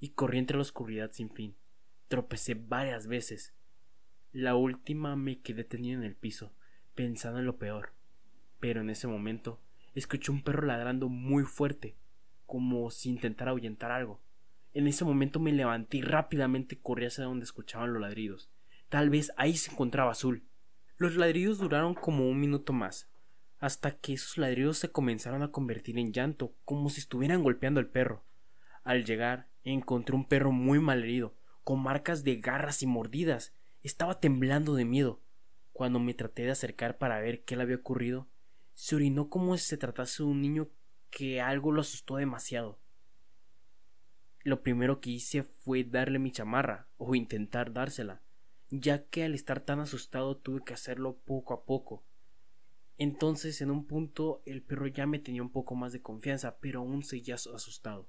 y 0.00 0.10
corrí 0.10 0.38
entre 0.38 0.56
la 0.56 0.62
oscuridad 0.62 1.12
sin 1.12 1.30
fin. 1.30 1.56
Tropecé 2.08 2.54
varias 2.54 3.06
veces. 3.06 3.54
La 4.32 4.54
última 4.54 5.16
me 5.16 5.40
quedé 5.40 5.64
tenida 5.64 5.94
en 5.94 6.04
el 6.04 6.16
piso, 6.16 6.54
pensando 6.94 7.38
en 7.38 7.46
lo 7.46 7.58
peor. 7.58 7.92
Pero 8.60 8.80
en 8.80 8.90
ese 8.90 9.06
momento 9.06 9.60
escuché 9.94 10.30
un 10.30 10.42
perro 10.42 10.66
ladrando 10.66 11.08
muy 11.08 11.44
fuerte, 11.44 11.96
como 12.46 12.90
si 12.90 13.10
intentara 13.10 13.50
ahuyentar 13.50 13.90
algo. 13.90 14.20
En 14.74 14.86
ese 14.86 15.04
momento 15.04 15.40
me 15.40 15.52
levanté 15.52 15.98
y 15.98 16.02
rápidamente 16.02 16.78
corrí 16.80 17.06
hacia 17.06 17.24
donde 17.24 17.44
escuchaban 17.44 17.92
los 17.92 18.00
ladridos. 18.00 18.50
Tal 18.88 19.10
vez 19.10 19.32
ahí 19.36 19.56
se 19.56 19.70
encontraba 19.70 20.12
Azul. 20.12 20.44
Los 20.96 21.16
ladridos 21.16 21.58
duraron 21.58 21.94
como 21.94 22.28
un 22.28 22.40
minuto 22.40 22.72
más, 22.72 23.10
hasta 23.58 23.92
que 23.92 24.14
esos 24.14 24.38
ladridos 24.38 24.78
se 24.78 24.90
comenzaron 24.90 25.42
a 25.42 25.52
convertir 25.52 25.98
en 25.98 26.12
llanto, 26.12 26.54
como 26.64 26.90
si 26.90 27.00
estuvieran 27.00 27.42
golpeando 27.42 27.80
al 27.80 27.86
perro. 27.86 28.24
Al 28.84 29.04
llegar, 29.04 29.48
encontré 29.62 30.14
un 30.14 30.26
perro 30.26 30.52
muy 30.52 30.80
malherido, 30.80 31.36
con 31.64 31.82
marcas 31.82 32.24
de 32.24 32.36
garras 32.36 32.82
y 32.82 32.86
mordidas. 32.86 33.54
Estaba 33.82 34.20
temblando 34.20 34.74
de 34.74 34.84
miedo. 34.84 35.21
Cuando 35.72 35.98
me 35.98 36.14
traté 36.14 36.42
de 36.42 36.50
acercar 36.50 36.98
para 36.98 37.20
ver 37.20 37.44
qué 37.44 37.56
le 37.56 37.62
había 37.62 37.76
ocurrido, 37.76 38.28
se 38.74 38.96
orinó 38.96 39.28
como 39.28 39.56
si 39.56 39.64
se 39.64 39.76
tratase 39.76 40.22
de 40.22 40.28
un 40.28 40.40
niño 40.40 40.70
que 41.10 41.40
algo 41.40 41.72
lo 41.72 41.80
asustó 41.80 42.16
demasiado. 42.16 42.78
Lo 44.44 44.62
primero 44.62 45.00
que 45.00 45.10
hice 45.10 45.44
fue 45.44 45.84
darle 45.84 46.18
mi 46.18 46.32
chamarra, 46.32 46.88
o 46.96 47.14
intentar 47.14 47.72
dársela, 47.72 48.22
ya 48.70 49.04
que 49.04 49.24
al 49.24 49.34
estar 49.34 49.60
tan 49.60 49.80
asustado 49.80 50.36
tuve 50.36 50.64
que 50.64 50.74
hacerlo 50.74 51.18
poco 51.24 51.54
a 51.54 51.64
poco. 51.64 52.04
Entonces 52.98 53.60
en 53.60 53.70
un 53.70 53.86
punto 53.86 54.42
el 54.44 54.62
perro 54.62 54.86
ya 54.86 55.06
me 55.06 55.18
tenía 55.18 55.42
un 55.42 55.52
poco 55.52 55.74
más 55.74 55.92
de 55.92 56.02
confianza, 56.02 56.58
pero 56.60 56.80
aún 56.80 57.04
seguía 57.04 57.36
asustado. 57.36 58.08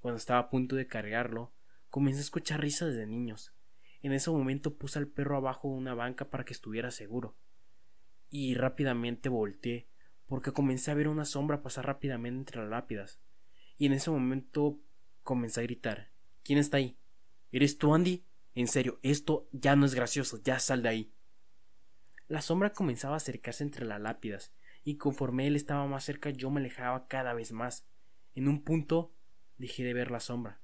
Cuando 0.00 0.18
estaba 0.18 0.40
a 0.40 0.50
punto 0.50 0.76
de 0.76 0.86
cargarlo, 0.86 1.52
comencé 1.90 2.18
a 2.18 2.22
escuchar 2.22 2.60
risas 2.60 2.94
de 2.94 3.06
niños. 3.06 3.54
En 4.02 4.12
ese 4.12 4.30
momento 4.30 4.76
puse 4.76 4.98
al 4.98 5.08
perro 5.08 5.36
abajo 5.36 5.68
de 5.68 5.74
una 5.74 5.94
banca 5.94 6.30
para 6.30 6.44
que 6.44 6.52
estuviera 6.52 6.90
seguro. 6.90 7.36
Y 8.30 8.54
rápidamente 8.54 9.28
volteé, 9.28 9.88
porque 10.26 10.52
comencé 10.52 10.90
a 10.90 10.94
ver 10.94 11.08
una 11.08 11.24
sombra 11.24 11.62
pasar 11.62 11.86
rápidamente 11.86 12.38
entre 12.38 12.60
las 12.60 12.70
lápidas. 12.70 13.20
Y 13.76 13.86
en 13.86 13.92
ese 13.94 14.10
momento 14.10 14.80
comencé 15.22 15.60
a 15.60 15.64
gritar. 15.64 16.10
¿Quién 16.44 16.58
está 16.58 16.76
ahí? 16.76 16.98
¿Eres 17.50 17.78
tú, 17.78 17.94
Andy? 17.94 18.24
En 18.54 18.68
serio, 18.68 18.98
esto 19.02 19.48
ya 19.52 19.76
no 19.76 19.86
es 19.86 19.94
gracioso, 19.94 20.40
ya 20.42 20.58
sal 20.58 20.82
de 20.82 20.88
ahí. 20.88 21.12
La 22.26 22.42
sombra 22.42 22.72
comenzaba 22.72 23.14
a 23.14 23.18
acercarse 23.18 23.64
entre 23.64 23.86
las 23.86 24.00
lápidas, 24.00 24.52
y 24.84 24.96
conforme 24.96 25.46
él 25.46 25.56
estaba 25.56 25.86
más 25.86 26.04
cerca 26.04 26.30
yo 26.30 26.50
me 26.50 26.60
alejaba 26.60 27.06
cada 27.08 27.34
vez 27.34 27.52
más. 27.52 27.86
En 28.34 28.48
un 28.48 28.64
punto 28.64 29.14
dejé 29.56 29.84
de 29.84 29.94
ver 29.94 30.10
la 30.10 30.20
sombra. 30.20 30.60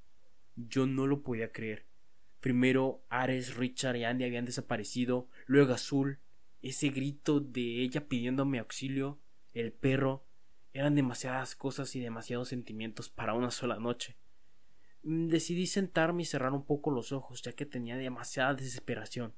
Yo 0.57 0.87
no 0.87 1.07
lo 1.07 1.23
podía 1.23 1.53
creer. 1.53 1.87
Primero 2.45 3.03
Ares, 3.09 3.57
Richard 3.57 3.97
y 3.97 4.05
Andy 4.05 4.25
habían 4.25 4.45
desaparecido, 4.45 5.31
luego 5.47 5.73
Azul, 5.73 6.19
ese 6.61 6.91
grito 6.91 7.41
de 7.41 7.81
ella 7.81 8.07
pidiéndome 8.07 8.59
auxilio, 8.59 9.19
el 9.55 9.73
perro, 9.73 10.27
eran 10.75 10.95
demasiadas 10.95 11.57
cosas 11.57 11.97
y 11.97 12.01
demasiados 12.01 12.51
sentimientos 12.51 13.09
para 13.09 13.33
una 13.33 13.51
sola 13.51 13.79
noche. 13.79 14.19
Mm, 15.05 15.29
decidí 15.29 15.67
sentarme 15.67 16.25
y 16.25 16.27
cerrar 16.27 16.53
un 16.53 16.67
poco 16.67 16.91
los 16.91 17.13
ojos, 17.13 17.41
ya 17.41 17.53
que 17.53 17.65
tenía 17.65 17.97
demasiada 17.97 18.53
desesperación. 18.53 19.33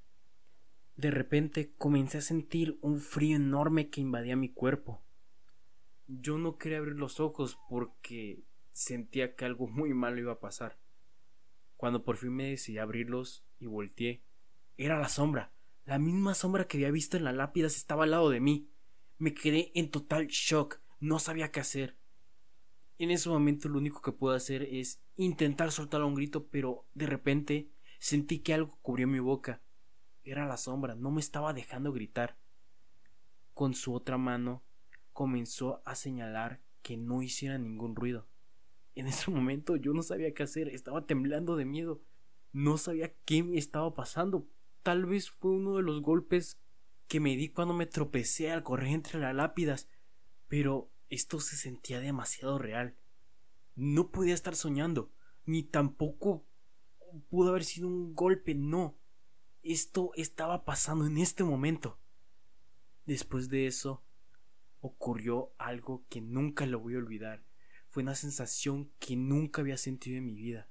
De 0.96 1.12
repente 1.12 1.74
comencé 1.78 2.18
a 2.18 2.22
sentir 2.22 2.76
un 2.80 2.98
frío 2.98 3.36
enorme 3.36 3.88
que 3.88 4.00
invadía 4.00 4.34
mi 4.34 4.48
cuerpo. 4.48 5.00
Yo 6.08 6.38
no 6.38 6.58
quería 6.58 6.78
abrir 6.78 6.96
los 6.96 7.20
ojos 7.20 7.56
porque 7.68 8.42
sentía 8.72 9.36
que 9.36 9.44
algo 9.44 9.68
muy 9.68 9.94
malo 9.94 10.18
iba 10.18 10.32
a 10.32 10.40
pasar. 10.40 10.76
Cuando 11.76 12.04
por 12.04 12.16
fin 12.16 12.34
me 12.34 12.50
decidí 12.50 12.78
a 12.78 12.82
abrirlos 12.82 13.44
y 13.58 13.66
volteé, 13.66 14.22
era 14.76 14.98
la 14.98 15.08
sombra. 15.08 15.52
La 15.84 15.98
misma 15.98 16.34
sombra 16.34 16.66
que 16.66 16.78
había 16.78 16.90
visto 16.90 17.16
en 17.16 17.24
la 17.24 17.32
lápida 17.32 17.66
estaba 17.66 18.04
al 18.04 18.10
lado 18.10 18.30
de 18.30 18.40
mí. 18.40 18.68
Me 19.18 19.34
quedé 19.34 19.72
en 19.74 19.90
total 19.90 20.26
shock. 20.28 20.80
No 21.00 21.18
sabía 21.18 21.52
qué 21.52 21.60
hacer. 21.60 21.96
En 22.98 23.10
ese 23.10 23.28
momento 23.28 23.68
lo 23.68 23.78
único 23.78 24.00
que 24.00 24.12
puedo 24.12 24.34
hacer 24.34 24.62
es 24.62 25.02
intentar 25.16 25.70
soltar 25.70 26.02
un 26.02 26.14
grito, 26.14 26.48
pero 26.48 26.86
de 26.94 27.06
repente 27.06 27.70
sentí 27.98 28.40
que 28.40 28.54
algo 28.54 28.78
cubrió 28.80 29.06
mi 29.06 29.18
boca. 29.18 29.60
Era 30.24 30.46
la 30.46 30.56
sombra, 30.56 30.94
no 30.94 31.10
me 31.10 31.20
estaba 31.20 31.52
dejando 31.52 31.92
gritar. 31.92 32.38
Con 33.52 33.74
su 33.74 33.94
otra 33.94 34.18
mano 34.18 34.64
comenzó 35.12 35.82
a 35.84 35.94
señalar 35.94 36.62
que 36.82 36.96
no 36.96 37.22
hiciera 37.22 37.58
ningún 37.58 37.94
ruido. 37.94 38.28
En 38.96 39.06
ese 39.06 39.30
momento 39.30 39.76
yo 39.76 39.92
no 39.92 40.02
sabía 40.02 40.32
qué 40.32 40.42
hacer, 40.42 40.68
estaba 40.68 41.06
temblando 41.06 41.54
de 41.54 41.66
miedo. 41.66 42.02
No 42.52 42.78
sabía 42.78 43.14
qué 43.26 43.42
me 43.42 43.58
estaba 43.58 43.94
pasando. 43.94 44.48
Tal 44.82 45.04
vez 45.04 45.30
fue 45.30 45.50
uno 45.50 45.76
de 45.76 45.82
los 45.82 46.00
golpes 46.00 46.58
que 47.06 47.20
me 47.20 47.36
di 47.36 47.50
cuando 47.50 47.74
me 47.74 47.84
tropecé 47.84 48.50
al 48.50 48.62
correr 48.62 48.88
entre 48.88 49.20
las 49.20 49.34
lápidas, 49.34 49.86
pero 50.48 50.90
esto 51.10 51.40
se 51.40 51.56
sentía 51.56 52.00
demasiado 52.00 52.58
real. 52.58 52.96
No 53.74 54.10
podía 54.10 54.32
estar 54.32 54.56
soñando, 54.56 55.12
ni 55.44 55.62
tampoco 55.62 56.46
pudo 57.28 57.50
haber 57.50 57.64
sido 57.64 57.88
un 57.88 58.14
golpe, 58.14 58.54
no. 58.54 58.98
Esto 59.62 60.12
estaba 60.14 60.64
pasando 60.64 61.04
en 61.04 61.18
este 61.18 61.44
momento. 61.44 61.98
Después 63.04 63.50
de 63.50 63.66
eso, 63.66 64.02
ocurrió 64.80 65.52
algo 65.58 66.06
que 66.08 66.22
nunca 66.22 66.64
lo 66.64 66.80
voy 66.80 66.94
a 66.94 66.98
olvidar 66.98 67.45
fue 67.96 68.02
una 68.02 68.14
sensación 68.14 68.92
que 68.98 69.16
nunca 69.16 69.62
había 69.62 69.78
sentido 69.78 70.18
en 70.18 70.26
mi 70.26 70.34
vida. 70.34 70.68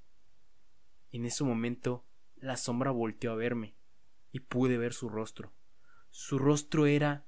En 1.10 1.24
ese 1.24 1.42
momento, 1.42 2.06
la 2.36 2.56
sombra 2.56 2.92
volteó 2.92 3.32
a 3.32 3.34
verme 3.34 3.74
y 4.30 4.38
pude 4.38 4.78
ver 4.78 4.92
su 4.92 5.08
rostro. 5.08 5.52
Su 6.10 6.38
rostro 6.38 6.86
era 6.86 7.26